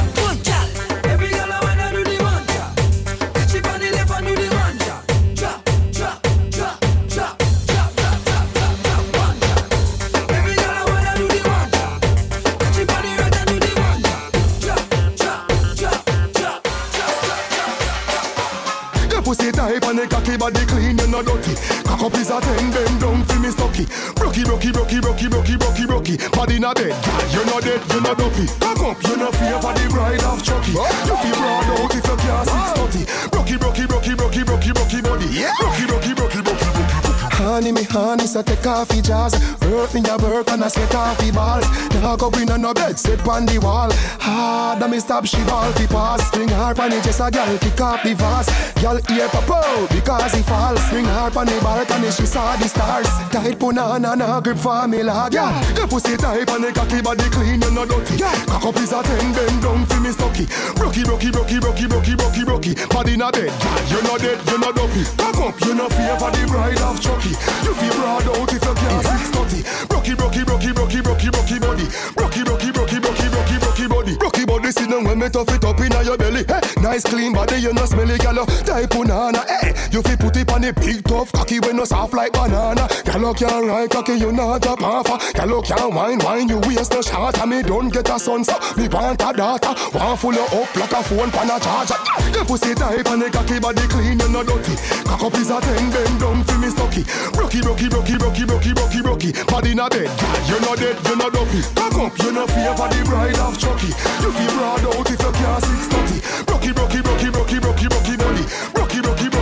Cocky 20.20 20.38
body 20.38 20.66
clean, 20.66 20.98
you 20.98 21.08
no 21.08 21.22
dirty. 21.24 21.56
Cock 21.84 22.02
up 22.04 22.14
is 22.16 22.30
a 22.30 22.40
ten, 22.42 22.72
bend 22.72 23.00
down 23.00 23.24
for 23.24 23.40
me 23.40 23.50
stocky. 23.50 23.86
Brocky, 24.16 24.44
brocky, 24.44 24.72
brocky, 24.72 25.00
brocky, 25.00 25.28
brocky, 25.28 25.56
brocky, 25.56 25.86
brocky. 25.86 26.18
Body 26.36 26.60
na 26.60 26.74
dead, 26.74 26.92
girl, 27.04 27.24
you 27.32 27.46
no 27.46 27.60
dead, 27.60 27.82
you 27.94 28.02
no 28.02 28.14
dopey. 28.16 28.48
Cock 28.60 28.80
up, 28.80 29.04
you 29.04 29.18
no 29.18 29.32
fear 29.32 29.60
for 29.62 29.74
the 29.74 29.88
bride 29.90 30.24
of 30.24 30.44
Chucky. 30.44 30.72
You 30.72 31.16
feel 31.24 31.36
broad 31.40 31.70
out 31.72 31.96
if 31.96 32.06
you 32.06 32.18
can't 32.18 32.48
six 32.48 32.68
thirty. 32.76 33.30
Brocky, 33.32 33.58
brocky, 33.58 33.86
brocky, 33.88 34.16
brocky, 34.16 34.44
brocky, 34.44 34.72
brocky 34.72 35.02
body. 35.02 35.28
Brocky, 35.60 35.86
brocky, 35.88 36.14
brocky, 36.14 36.42
brocky, 36.42 36.68
brocky. 36.74 37.09
Honey, 37.40 37.72
me 37.72 37.84
honey, 37.84 38.28
so 38.28 38.42
take 38.42 38.68
off 38.68 38.92
your 38.92 39.02
jaws. 39.02 39.34
Hurt 39.64 39.94
me 39.94 40.02
work 40.02 40.50
and 40.52 40.62
I 40.62 40.68
off 40.68 41.24
your 41.24 41.34
balls. 41.34 41.64
Now 41.96 42.18
go 42.18 42.28
in 42.36 42.52
on 42.52 42.62
no 42.62 42.74
bed, 42.74 43.00
sit 43.00 43.26
on 43.26 43.46
the 43.46 43.60
wall. 43.60 43.90
Hard, 44.20 44.84
me 44.92 45.00
stop, 45.00 45.26
she 45.26 45.42
ball 45.46 45.72
fi 45.72 45.88
pass. 45.88 46.28
String 46.28 46.50
her 46.50 46.76
on 46.76 46.92
it, 46.92 47.02
just 47.02 47.22
a 47.22 47.32
girl 47.32 47.58
kick 47.58 47.80
off 47.80 48.04
the 48.04 48.14
vase. 48.14 48.52
Girl 48.84 49.00
ear 49.16 49.30
pop 49.32 49.90
because 49.90 50.34
he 50.34 50.44
falls. 50.44 50.84
String 50.88 51.06
her 51.06 51.32
on 51.32 51.48
the 51.48 51.58
balcony, 51.64 52.12
she 52.12 52.26
saw 52.26 52.58
the 52.58 52.68
stars. 52.68 53.08
Tight 53.32 53.58
punana, 53.58 54.18
na 54.18 54.42
grip 54.42 54.58
for 54.58 54.86
me 54.90 55.02
lad. 55.02 55.34
Yeah, 55.34 55.56
your 55.78 55.88
pussy 55.88 56.18
tight 56.18 56.50
and 56.52 56.64
the 56.66 56.74
cocky 56.74 57.02
body 57.02 57.24
clean, 57.32 57.62
you 57.62 57.72
no 57.72 57.86
dirty. 57.86 58.20
Cock 58.20 58.66
up 58.66 58.76
is 58.76 58.92
a 58.92 59.02
ten, 59.02 59.32
bend 59.32 59.64
down 59.64 59.86
fi 59.86 59.98
me 60.04 60.12
stocky. 60.12 60.44
Brocky, 60.76 61.04
brocky, 61.08 61.32
brocky, 61.32 61.60
brocky, 61.60 61.88
brocky, 61.88 62.16
brocky, 62.16 62.44
brocky 62.44 62.76
Body 62.92 63.16
na 63.16 63.32
bed, 63.32 63.48
you 63.88 64.04
no 64.04 64.18
dead, 64.18 64.44
you 64.44 64.60
no 64.60 64.76
dopey. 64.76 65.08
Cock 65.16 65.40
up, 65.40 65.56
you 65.64 65.74
no 65.74 65.88
fear 65.88 66.20
for 66.20 66.32
the 66.36 66.44
bride 66.46 66.82
of 66.84 67.00
Chucky 67.00 67.29
You 67.30 67.74
feel 67.76 67.94
broad 68.00 68.28
out 68.28 68.54
if 68.54 68.54
you 68.54 68.74
can't 68.74 69.04
thirty 69.34 69.62
Brocky, 69.88 70.16
brocky, 70.16 70.44
brocky, 70.44 70.72
brocky, 70.74 71.02
brocky, 71.02 71.30
brocky 71.30 71.60
body. 71.60 71.86
Brocky, 72.16 72.44
brocky, 72.44 72.72
brocky, 72.72 73.00
brocky, 73.00 73.30
brocky, 73.30 73.58
brocky 73.60 73.88
body 73.88 74.29
Sit 74.72 74.88
down 74.88 75.04
when 75.04 75.18
me 75.18 75.28
tough 75.30 75.50
it 75.50 75.66
up 75.66 75.80
inna 75.82 76.04
your 76.04 76.16
belly. 76.16 76.46
Hey, 76.48 76.62
Nice 76.82 77.04
clean 77.04 77.34
body, 77.34 77.58
you 77.58 77.74
no 77.74 77.86
smelly 77.86 78.18
gal 78.20 78.38
oh. 78.38 78.46
Type 78.46 78.90
punana, 78.90 79.42
hey. 79.48 79.74
You 79.92 80.04
feel 80.04 80.18
put 80.18 80.38
it 80.38 80.52
on 80.54 80.62
the 80.62 80.72
big 80.74 81.04
tough 81.04 81.32
cocky 81.32 81.60
when 81.60 81.78
no 81.78 81.86
soft 81.86 82.14
like 82.14 82.34
banana. 82.34 82.88
Gal 83.04 83.34
can't 83.34 83.66
ride 83.66 83.90
cocky, 83.90 84.14
you 84.14 84.32
not 84.32 84.66
a 84.66 84.76
puffer. 84.78 85.18
Gal 85.34 85.62
can't 85.64 85.94
wine, 85.94 86.20
wine, 86.20 86.48
you 86.48 86.60
waste 86.60 86.94
no 86.94 87.02
shot 87.02 87.40
And 87.40 87.50
me 87.50 87.64
don't 87.64 87.90
get 87.90 88.10
a 88.10 88.20
son, 88.20 88.44
so 88.44 88.54
me 88.78 88.88
want 88.88 89.22
a 89.22 89.34
daughter. 89.34 89.74
Want 89.98 90.20
full 90.20 90.38
of 90.38 90.54
up 90.54 90.76
like 90.76 90.94
a 90.94 91.02
phone 91.02 91.32
pan 91.32 91.50
a 91.50 91.60
charger. 91.60 91.98
Your 92.30 92.46
pussy 92.46 92.76
type 92.76 93.10
and 93.10 93.22
the 93.24 93.30
cocky 93.34 93.60
body 93.60 93.88
clean, 93.90 94.20
you 94.20 94.30
no 94.30 94.44
dirty. 94.44 94.78
Cock 95.02 95.24
up 95.24 95.34
is 95.34 95.50
a 95.50 95.60
ten, 95.60 95.90
bend 95.90 96.20
down 96.22 96.44
fi 96.46 96.58
me 96.62 96.70
stocky. 96.70 97.04
Brocky, 97.34 97.62
brocky, 97.62 97.90
brocky, 97.90 98.18
brocky, 98.22 98.46
brocky, 98.46 98.74
brocky, 98.74 99.02
brocky 99.02 99.30
Body 99.50 99.74
na 99.74 99.90
dead, 99.90 100.14
you 100.46 100.62
no 100.62 100.76
dead, 100.76 100.94
you 101.10 101.16
no 101.18 101.30
dopey. 101.34 101.62
Cock 101.74 101.98
up, 101.98 102.14
you 102.22 102.32
no 102.32 102.46
fear 102.46 102.78
for 102.78 102.88
the 102.88 103.02
bride 103.10 103.40
of 103.40 103.58
Chucky. 103.58 103.90
You 104.22 104.30
feel 104.30 104.59
broad 104.60 104.86
out 104.86 105.10
if 105.10 105.22
you 105.24 105.32
can't 105.32 105.64
six 105.64 105.88
thirty 105.88 106.18
Brocky, 106.46 106.72
brocky, 106.74 107.02
brocky, 107.02 107.30
brocky, 107.32 107.60
brocky, 107.60 107.88
brocky 107.88 107.88
brocky, 107.88 108.18
brocky, 108.18 108.44
brocky, 108.74 109.00
brocky, 109.02 109.39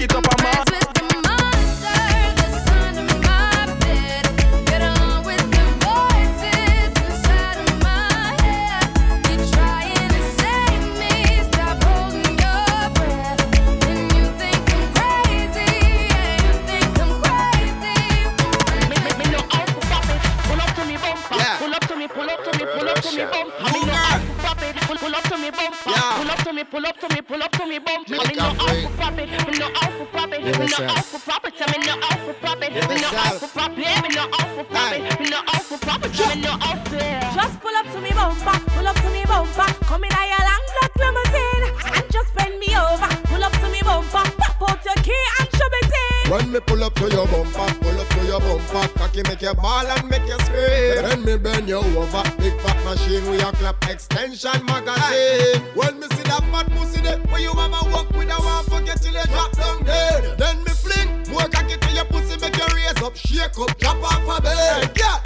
que 0.00 0.06
topa 0.06 0.30
mais. 0.42 0.89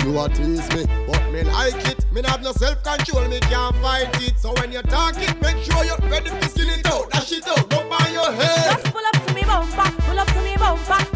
You 0.05 0.21
a 0.21 0.29
tease 0.29 0.69
me, 0.75 0.85
but 1.07 1.33
me 1.33 1.43
like 1.45 1.87
it. 1.87 2.05
Me 2.13 2.21
have 2.25 2.43
no 2.43 2.53
self 2.53 2.83
control, 2.83 3.27
me 3.29 3.41
can't 3.41 3.75
fight 3.77 4.23
it. 4.23 4.39
So 4.39 4.53
when 4.61 4.73
you 4.73 4.83
talk 4.83 5.17
it, 5.17 5.41
make 5.41 5.57
sure 5.65 5.85
you're 5.85 5.99
ready 6.11 6.31
to 6.31 6.49
skin 6.49 6.69
it 6.69 6.87
out, 6.87 7.11
dash 7.11 7.33
it 7.33 7.49
out, 7.49 7.73
up 7.73 8.01
on 8.01 8.13
your 8.13 8.31
head. 8.33 8.83
Just 8.83 8.93
pull 8.93 9.07
up 9.07 9.27
to 9.27 9.35
me 9.35 9.45
bumper, 9.45 10.03
pull 10.03 10.19
up 10.19 10.29
to 10.29 10.43
me 10.43 10.57
bumper. 10.57 11.14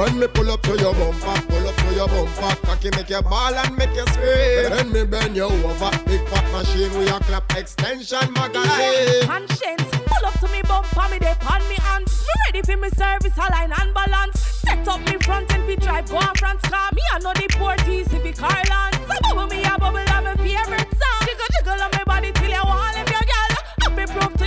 When 0.00 0.18
me 0.18 0.26
pull 0.28 0.50
up 0.50 0.62
to 0.62 0.78
your 0.78 0.94
bumper, 0.94 1.42
pull 1.46 1.68
up 1.68 1.76
to 1.76 1.94
your 1.94 2.08
bumper, 2.08 2.56
cocky 2.64 2.88
make 2.96 3.10
you 3.10 3.20
ball 3.20 3.52
and 3.52 3.76
make 3.76 3.94
you 3.94 4.06
scream. 4.06 4.70
Then 4.72 4.92
me 4.92 5.04
bend 5.04 5.36
you 5.36 5.44
over, 5.44 5.90
big 6.06 6.26
fat 6.26 6.50
machine 6.52 6.88
with 6.96 7.12
a 7.12 7.20
clap 7.20 7.54
extension 7.54 8.32
magazine. 8.32 9.26
Conscience, 9.28 9.84
pull 9.92 10.24
up 10.24 10.40
to 10.40 10.48
me 10.48 10.62
bumper, 10.62 11.06
me 11.10 11.18
dey 11.18 11.34
on 11.52 11.68
me 11.68 11.74
hands. 11.84 12.24
Me 12.24 12.32
ready 12.46 12.62
for 12.62 12.78
me 12.78 12.88
service, 12.96 13.36
align 13.36 13.74
and 13.78 13.92
balance. 13.92 14.40
Set 14.40 14.88
up 14.88 15.00
me 15.00 15.18
front 15.20 15.52
and 15.52 15.66
we 15.66 15.76
drive 15.76 16.08
go 16.08 16.16
on 16.16 16.34
France 16.34 16.62
car. 16.62 16.88
Me 16.94 17.02
I 17.12 17.18
know 17.18 17.34
the 17.34 17.46
porties 17.60 18.10
if 18.10 18.24
it 18.24 18.38
Carland. 18.38 18.94
So 19.04 19.20
bubble 19.20 19.48
me 19.54 19.62
a 19.64 19.78
bubble 19.78 19.98
of 19.98 20.24
my 20.24 20.34
favorite 20.36 20.88
song. 20.96 21.20
Jiggle 21.28 21.50
jiggle 21.52 21.82
on 21.84 21.90
my 21.92 22.04
body 22.04 22.32
till 22.32 22.48
you 22.48 22.64
want 22.64 22.96
if 22.96 23.10
your 23.10 23.20
girl. 23.20 23.52
Up 23.84 23.92
me 23.92 24.06
proof 24.06 24.39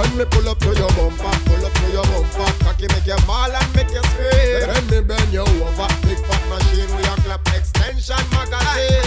When 0.00 0.16
me 0.16 0.24
pull 0.24 0.48
up 0.48 0.58
to 0.60 0.68
your 0.68 0.88
bumper, 0.96 1.30
pull 1.44 1.66
up 1.66 1.72
to 1.74 1.92
your 1.92 2.04
bumper, 2.04 2.64
cocky 2.64 2.88
make 2.88 3.04
you 3.04 3.20
ball 3.26 3.52
and 3.52 3.76
make 3.76 3.90
you 3.90 4.00
scream. 4.00 4.64
Then 4.64 4.86
me 4.88 5.00
bend 5.02 5.30
you 5.30 5.42
over, 5.42 5.88
big 6.00 6.18
fat 6.24 6.42
machine 6.48 6.88
with 6.96 7.06
a 7.06 7.20
clap 7.20 7.46
extension 7.52 8.16
magazine. 8.32 9.04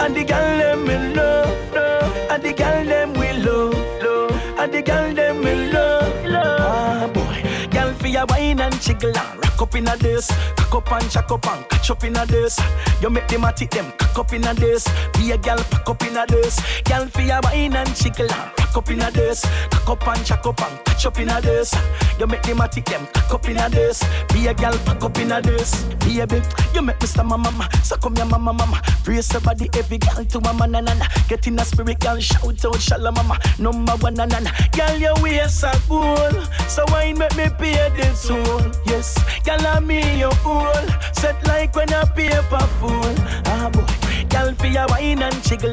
And 0.00 0.16
the 0.16 0.24
girl 0.24 0.56
them 0.56 0.86
me 0.86 0.96
love, 1.14 1.74
love. 1.74 2.16
And 2.30 2.42
the 2.42 2.52
girl 2.54 2.84
them 2.86 3.12
we 3.12 3.32
love, 3.34 4.02
love. 4.02 4.58
And 4.58 4.72
the 4.72 4.80
girl 4.80 5.14
them 5.14 5.44
me 5.44 5.70
love, 5.70 6.24
love. 6.24 6.60
Ah 6.62 7.06
boy, 7.12 7.68
girl 7.70 7.92
for 7.92 8.06
your 8.06 8.24
wine 8.30 8.60
and 8.60 8.80
jiggle 8.80 9.14
and 9.14 9.38
rock 9.44 9.60
up 9.60 9.74
in 9.74 9.88
a 9.88 9.96
this, 9.98 10.30
cock 10.56 10.74
up 10.74 10.90
and 10.90 11.10
jack 11.10 11.30
up 11.30 11.46
and 11.48 11.68
catch 11.68 11.90
up 11.90 12.02
in 12.02 12.16
a 12.16 12.24
this. 12.24 12.58
You 13.02 13.10
make 13.10 13.28
them 13.28 13.44
a 13.44 13.52
tick 13.52 13.72
them 13.72 13.92
cock 13.98 14.20
up 14.20 14.32
in 14.32 14.44
a 14.44 14.54
this. 14.54 14.88
Be 15.12 15.32
a 15.32 15.36
girl 15.36 15.58
pack 15.58 15.86
up 15.86 16.02
in 16.02 16.16
a 16.16 16.24
this. 16.26 16.58
Girl 16.84 17.06
for 17.08 17.20
your 17.20 17.40
wine 17.42 17.76
and 17.76 17.94
jiggle 17.94 18.32
and 18.32 18.61
rock 18.72 18.84
up 18.84 18.90
in 18.90 19.02
a 19.02 19.10
this, 19.10 19.44
cock 19.70 19.88
up 19.88 20.08
and 20.08 20.26
jack 20.26 20.46
up 20.46 20.60
and 20.62 20.84
catch 20.84 21.06
up 21.06 21.18
in 21.18 21.28
a 21.28 21.40
this. 21.40 21.74
You 22.18 22.26
make 22.26 22.42
them 22.42 22.60
a 22.60 22.68
tick 22.68 22.86
them 22.86 23.06
cock 23.12 23.34
up 23.34 23.48
in 23.48 23.56
a 23.58 23.68
this. 23.68 24.02
Be 24.32 24.46
a 24.46 24.54
girl 24.54 24.76
pack 24.84 25.02
up 25.02 25.18
in 25.18 25.32
a 25.32 25.40
this. 25.40 25.84
Baby, 26.00 26.42
you 26.74 26.82
make 26.82 27.00
me 27.00 27.06
star 27.06 27.24
mama, 27.24 27.68
so 27.82 27.96
come 27.96 28.16
your 28.16 28.26
mama 28.26 28.52
mama. 28.52 28.82
Brace 29.04 29.32
your 29.32 29.40
body 29.42 29.68
every 29.74 29.98
girl 29.98 30.24
to 30.24 30.40
mama 30.40 30.66
na 30.66 30.80
na 30.80 30.94
na. 30.94 31.06
Get 31.28 31.46
in 31.46 31.58
a 31.58 31.64
spirit 31.64 32.00
girl, 32.00 32.18
shout 32.18 32.64
out 32.64 32.74
shala 32.74 33.14
mama. 33.14 33.38
Number 33.58 33.92
one 33.96 34.14
na 34.14 34.24
na 34.24 34.38
na. 34.38 34.50
Girl 34.72 34.96
your 34.96 35.14
waist 35.22 35.64
a 35.64 35.80
gold, 35.88 36.48
so 36.68 36.84
wine 36.88 37.18
make 37.18 37.36
me 37.36 37.48
pay 37.58 37.90
the 37.96 38.08
toll. 38.26 38.72
Yes, 38.86 39.18
girl 39.44 39.66
I 39.66 39.80
me 39.80 40.18
your 40.18 40.32
all. 40.44 40.72
Set 41.12 41.46
like 41.46 41.74
when 41.76 41.92
a 41.92 42.06
paper 42.06 42.66
full. 42.80 43.14
Ah 43.46 43.70
boy, 43.72 44.26
girl 44.28 44.54
for 44.54 44.66
your 44.66 44.86
wine 44.88 45.22
and 45.22 45.42
jiggle. 45.42 45.72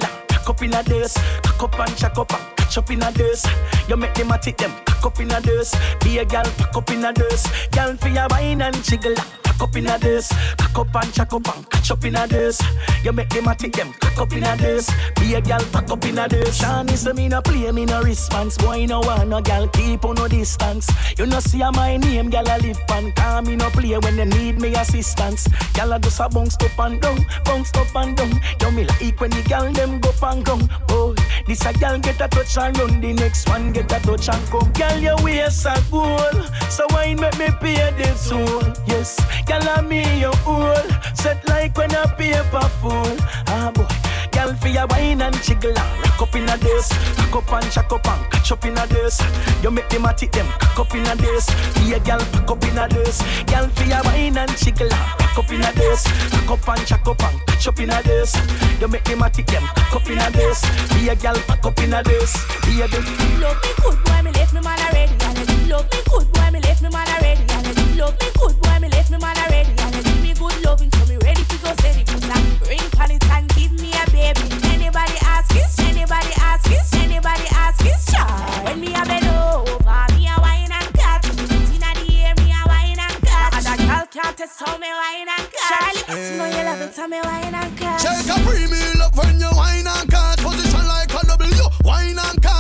Cock 0.50 0.58
up 0.58 0.64
in 0.64 0.74
a 0.74 0.82
this, 0.82 1.14
cock 1.44 1.62
up 1.62 1.80
and 1.80 1.96
chuck 1.96 2.18
up 2.18 2.34
and 2.34 2.58
catch 2.58 2.76
up 2.80 2.90
in 2.90 3.04
a 3.04 3.12
this. 3.12 3.46
You 3.88 3.96
make 3.96 4.16
them 4.16 4.32
a 4.32 4.38
tick 4.40 4.58
them, 4.58 4.72
cock 4.84 5.06
up 5.06 5.20
in 5.20 5.30
a 5.30 5.40
this. 5.40 5.76
Be 6.04 6.18
a 6.18 6.26
gal, 6.26 6.44
pack 6.58 6.76
up 6.76 6.90
in 6.90 7.06
a 7.06 7.14
this. 7.14 7.46
Girl 7.70 7.96
for 7.96 8.08
your 8.08 8.28
wine 8.32 8.64
and 8.64 8.84
jiggle. 8.84 9.14
Cock 9.60 9.72
up 9.72 9.76
in 9.76 9.88
a 9.88 9.98
this, 9.98 10.30
cock 10.56 10.88
up 10.88 10.96
and 11.04 11.14
chuck 11.14 11.34
up 11.34 11.54
and 11.54 11.70
catch 11.70 11.92
up 11.92 12.06
in 12.06 12.16
a 12.16 12.26
this. 12.26 12.62
You 13.04 13.12
make 13.12 13.28
them 13.28 13.48
a 13.50 13.56
tick 13.56 13.74
them, 13.74 13.92
cock 14.00 14.18
up 14.18 14.32
in 14.32 14.44
a 14.44 14.56
this. 14.56 14.90
Be 15.20 15.34
a 15.34 15.42
girl, 15.42 15.60
pack 15.74 15.92
up 15.92 16.06
in 16.06 16.18
a 16.18 16.30
this. 16.30 16.62
Shani 16.62 16.96
say 16.96 17.12
me 17.12 17.28
no 17.28 17.42
play, 17.42 17.70
me 17.74 17.84
no 17.86 18.02
response. 18.02 18.58
Boy 18.58 18.86
no 18.86 19.02
want 19.02 19.28
no 19.28 19.42
girl, 19.42 19.68
keep 19.68 20.06
on 20.06 20.16
no 20.16 20.30
distance. 20.30 20.88
You 21.18 21.26
no 21.26 21.42
see 21.42 21.60
a 21.60 21.74
my 21.74 21.98
name, 21.98 22.30
girl 22.30 22.48
I 22.48 22.58
live 22.60 22.80
pan. 22.88 23.12
Call 23.12 23.42
me 23.42 23.58
no 23.58 23.70
play 23.72 23.98
when 23.98 24.18
you 24.18 24.26
need 24.26 24.62
me 24.62 24.74
assistance. 24.76 25.50
Girl 25.74 25.92
I 25.92 26.00
just 26.00 26.22
a 26.22 26.30
bounce 26.30 26.56
up 26.56 26.80
and 26.80 27.02
down, 27.02 27.26
bounce 27.44 27.74
up 27.76 27.94
and 27.96 28.16
down. 28.16 28.40
You 28.62 28.72
me 28.72 28.86
like 28.86 29.20
when 29.20 29.32
the 29.32 29.44
girl 29.44 29.70
them 29.74 30.00
go 30.00 30.14
and 30.24 30.46
come. 30.46 30.70
Boy, 30.88 31.16
this 31.48 31.66
a 31.66 31.74
girl 31.74 32.00
get 32.00 32.22
a 32.22 32.30
touch 32.30 32.58
and 32.58 32.78
run, 32.78 33.02
the 33.02 33.12
next 33.12 33.50
one 33.50 33.74
get 33.74 33.92
a 33.92 34.00
touch 34.00 34.30
and 34.30 34.48
come. 34.48 34.72
Girl 34.72 35.00
your 35.00 35.22
waist 35.22 35.66
a 35.66 35.84
gold, 35.92 36.50
so 36.70 36.86
why 36.92 37.14
make 37.14 37.38
me 37.38 37.50
pay 37.60 37.92
the 37.92 38.16
toll? 38.30 38.74
Yes, 38.88 39.20
girl 39.50 39.68
I 39.68 39.82
me 39.82 40.20
your 40.20 40.34
all, 40.46 40.76
set 41.16 41.42
like 41.50 41.76
when 41.76 41.92
a 41.96 42.08
paper 42.16 42.70
full. 42.80 43.18
Ah 43.48 43.72
boy. 43.74 43.88
Girl 44.32 44.54
for 44.54 44.68
your 44.68 44.86
wine 44.88 45.22
and 45.22 45.36
jiggle 45.42 45.74
and 45.76 46.06
rock 46.06 46.22
up 46.22 46.36
in 46.36 46.48
a 46.48 46.56
this 46.58 46.88
Cock 47.18 47.50
up 47.50 47.52
and 47.52 47.72
chuck 47.72 47.92
up 47.92 48.08
and 48.08 48.32
catch 48.32 48.52
up 48.52 48.64
in 48.64 48.78
a 48.78 48.86
this 48.86 49.20
You 49.64 49.72
make 49.72 49.90
them 49.90 50.06
a 50.06 50.14
tick 50.14 50.32
them 50.32 50.46
cock 50.60 50.80
up 50.80 50.94
in 50.94 51.08
a 51.08 51.16
this 51.16 51.50
Be 51.74 51.94
a 51.94 52.00
girl 52.00 52.20
pack 52.20 52.50
up 52.50 52.64
in 52.64 52.78
a 52.78 52.88
this 52.88 53.24
Girl 53.50 53.68
for 53.70 53.84
your 53.86 54.04
wine 54.04 54.38
and 54.38 54.56
jiggle 54.56 54.94
and 54.94 55.20
rock 55.20 55.38
up 55.40 55.52
in 55.52 55.62
a 55.62 55.72
this 55.74 56.04
Cock 56.46 56.52
up 56.52 56.68
and 56.70 56.88
chuck 56.88 57.08
up 57.08 57.24
and 57.24 57.42
catch 57.48 57.68
up 57.68 57.80
in 57.80 57.90
a 57.90 58.04
this 58.04 58.38
You 58.80 58.88
make 58.88 59.04
them 59.04 59.24
a 59.24 59.30
tick 59.32 59.48
them 59.48 59.64
cock 59.66 59.96
up 59.96 60.10
in 60.10 60.20
a 60.20 60.30
this 60.30 60.62
Be 60.94 61.10
a 61.10 61.16
girl 61.16 61.36
pack 61.48 61.66
up 61.66 61.80
in 61.80 61.94
a 61.94 62.04
this 62.04 62.38
Be 62.66 62.82
a 62.82 62.88
girl 62.88 63.02
Love 63.42 63.58
me 63.64 63.72
good 63.82 63.98
boy, 64.06 64.22
me 64.22 64.32
left 64.32 64.54
me 64.54 64.62
man 64.62 64.80
already. 64.80 65.14
And 65.26 65.50
you 65.50 65.74
love 65.74 65.92
me 65.92 66.00
good 66.06 66.32
boy, 66.34 66.52
me 66.52 66.60
left 66.60 66.84
me 66.84 66.90
man 66.90 67.08
already. 67.08 67.79
Love 68.00 68.16
me 68.22 68.30
good 68.40 68.56
boy, 68.62 68.80
me 68.80 68.88
left 68.90 69.12
me 69.12 69.18
man 69.20 69.38
already. 69.38 69.76
And 69.78 69.96
you 69.96 70.04
give 70.04 70.22
me 70.24 70.34
good 70.34 70.58
loving, 70.64 70.90
so 70.92 71.06
me 71.12 71.18
ready 71.20 71.44
to 71.44 71.58
go 71.60 71.72
steady. 71.84 72.04
Put 72.08 72.24
a 72.24 72.40
ring 72.72 72.88
on 72.96 73.12
it 73.12 73.24
and 73.30 73.48
give 73.56 73.74
me 73.76 73.92
a 73.92 74.04
baby. 74.10 74.48
Anybody 74.72 75.18
ask 75.22 75.52
this? 75.52 75.78
Anybody 75.80 76.34
ask 76.40 76.64
this? 76.72 76.88
Anybody 76.96 77.48
ask 77.52 77.84
this? 77.84 78.06
Child. 78.08 78.64
When 78.66 78.80
me 78.80 78.96
a 78.96 79.04
bend 79.04 79.28
over, 79.28 80.02
me 80.16 80.32
a 80.32 80.36
wine 80.40 80.72
and 80.72 80.90
cut. 80.96 81.28
Inna 81.76 81.92
the 82.00 82.08
air, 82.24 82.34
me 82.40 82.56
a 82.56 82.62
wine 82.72 83.00
and 83.04 83.20
cut. 83.28 83.52
And 83.58 83.68
a 83.68 83.76
girl 83.84 84.06
can't 84.08 84.38
test 84.38 84.60
how 84.64 84.78
me 84.78 84.88
wine 84.88 85.28
and 85.36 85.48
cut. 85.52 85.68
Charlie, 85.68 86.04
you 86.08 86.38
know 86.40 86.48
you 86.48 86.64
love 86.64 86.82
it, 86.82 86.96
how 86.96 87.08
me 87.08 87.20
wine 87.22 87.56
and 87.56 87.78
cut. 87.78 88.00
Shake 88.00 88.32
a 88.32 88.36
premium 88.48 89.02
up 89.04 89.16
when 89.20 89.40
you 89.40 89.52
wine 89.60 89.88
and 89.88 90.10
cut. 90.10 90.40
Position 90.40 90.88
like 90.88 91.12
a 91.12 91.22
W, 91.28 91.64
wine 91.84 92.18
and 92.18 92.42
cut. 92.42 92.59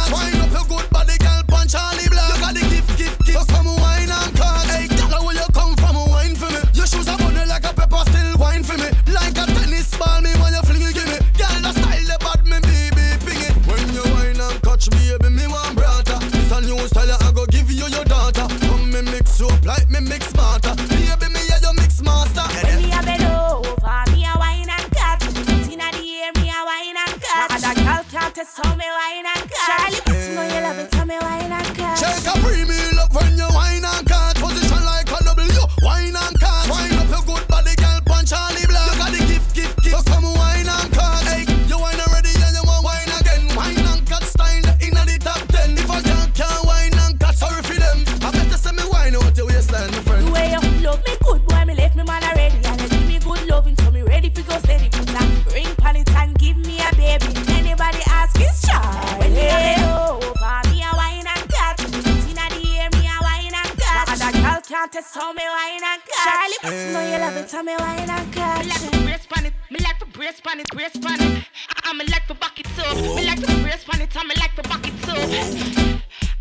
How 65.30 65.34
me 65.34 65.44
wine 65.46 65.84
and 65.84 66.02
cut. 66.10 66.26
Charlie, 66.26 66.88
you 66.88 66.94
know 66.94 67.12
you 67.12 67.18
love 67.20 67.38
it, 67.38 67.52
how 67.52 67.62
me 67.62 67.76
wine 67.78 68.10
and 68.10 68.34
cut. 68.34 68.66
Me 68.66 68.70
like 68.70 68.92
to 68.92 69.00
brace 69.04 69.28
pan 69.28 69.46
it, 69.46 69.54
me 69.70 69.80
like 69.80 70.00
to 70.00 70.06
brace 70.08 70.42
pan 70.42 70.60
it, 70.60 70.68
brace 70.72 70.98
pan 70.98 71.22
it. 71.22 71.44
I 71.84 71.94
me 71.94 72.06
like 72.06 72.26
to 72.28 72.34
back 72.34 72.60
it 72.60 72.68
up, 72.80 72.96
me 72.98 73.26
like 73.26 73.40
to 73.40 73.62
brace 73.62 73.84
pan 73.84 74.02
it, 74.02 74.16
I 74.16 74.24
me 74.24 74.36
like 74.36 74.56
to 74.56 74.64
back 74.64 74.88
it 74.88 75.10
up. 75.10 75.20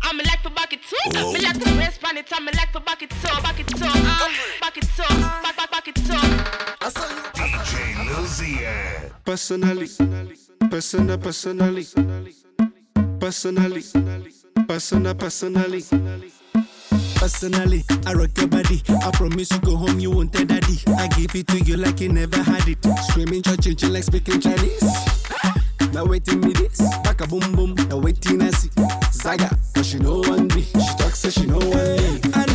Ah, 0.01 0.09
I'm 0.09 0.17
like 0.17 0.41
to 0.41 0.49
back 0.49 0.73
it 0.73 0.81
too. 0.81 1.33
Me 1.33 1.39
like 1.39 1.59
to 1.59 1.69
press 1.75 1.97
pan 1.99 2.17
it, 2.17 2.27
I'm 2.31 2.45
like 2.45 2.71
to 2.71 2.79
back 2.79 3.03
it 3.03 3.13
so, 3.21 3.41
back 3.43 3.59
it 3.59 3.69
so, 3.77 3.85
uh, 3.85 4.29
back 4.59 4.77
it 4.77 4.85
so, 4.85 5.03
back 5.03 5.55
back 5.55 5.71
back 5.71 5.87
it 5.87 5.97
so. 5.99 6.15
DJ 7.35 7.93
Luzian. 8.09 9.11
Personally, 9.23 9.87
personal, 10.69 11.17
personally, 11.19 11.85
personally, 13.19 13.83
personal, 14.67 15.13
personally. 15.13 16.38
Personally, 17.15 17.83
I 18.05 18.13
rock 18.13 18.37
your 18.37 18.47
body. 18.47 18.81
I 18.89 19.11
promise 19.11 19.51
you 19.51 19.59
go 19.59 19.75
home, 19.75 19.99
you 19.99 20.11
won't 20.11 20.33
tell 20.33 20.45
daddy. 20.45 20.79
I 20.97 21.07
give 21.07 21.35
it 21.35 21.47
to 21.47 21.59
you 21.59 21.77
like 21.77 21.99
you 21.99 22.09
never 22.09 22.41
had 22.41 22.67
it. 22.67 22.77
Screaming, 23.09 23.43
church, 23.43 23.83
like 23.83 24.03
speaking 24.03 24.41
Chinese. 24.41 24.83
Now 25.93 26.05
waiting 26.05 26.39
me 26.41 26.53
this, 26.53 26.79
back 27.03 27.21
a 27.21 27.27
boom 27.27 27.51
boom. 27.53 27.73
Now 27.89 27.97
waiting 27.97 28.41
I 28.41 28.51
see 28.51 28.69
Zaga, 29.11 29.49
but 29.73 29.85
she 29.85 29.97
know 29.99 30.19
one 30.19 30.47
me. 30.49 30.61
She 30.61 30.93
talk 30.97 31.15
say 31.15 31.29
she 31.29 31.45
know 31.45 31.57
one 31.57 32.45
me. 32.45 32.48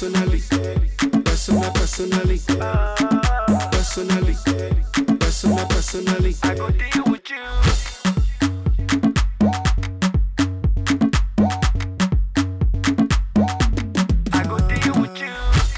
Personally, 0.00 0.40
personal, 1.26 1.70
personally. 1.72 2.40
Personally, 3.70 4.34
personal, 5.20 5.66
personally. 5.66 6.34
I 6.42 6.54
go 6.54 6.70
deal 6.70 7.04
with 7.04 7.28
you. 7.28 7.44
I 14.32 14.42
go 14.42 14.56
deal 14.68 15.02
with 15.02 15.20
you. 15.20 15.34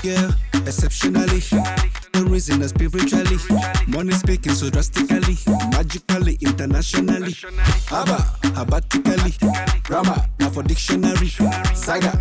Yeah, 0.08 0.30
exceptionally. 0.68 1.42
No 2.14 2.22
reason 2.22 2.62
spiritually. 2.68 3.38
Money 3.88 4.12
speaking 4.12 4.52
so 4.52 4.70
drastically, 4.70 5.36
magically, 5.72 6.38
internationally. 6.40 7.34
Abba, 7.90 8.24
abatically. 8.56 9.34
Grammar, 9.82 10.24
now 10.38 10.50
for 10.50 10.62
dictionary. 10.62 11.28
Saga, 11.74 12.12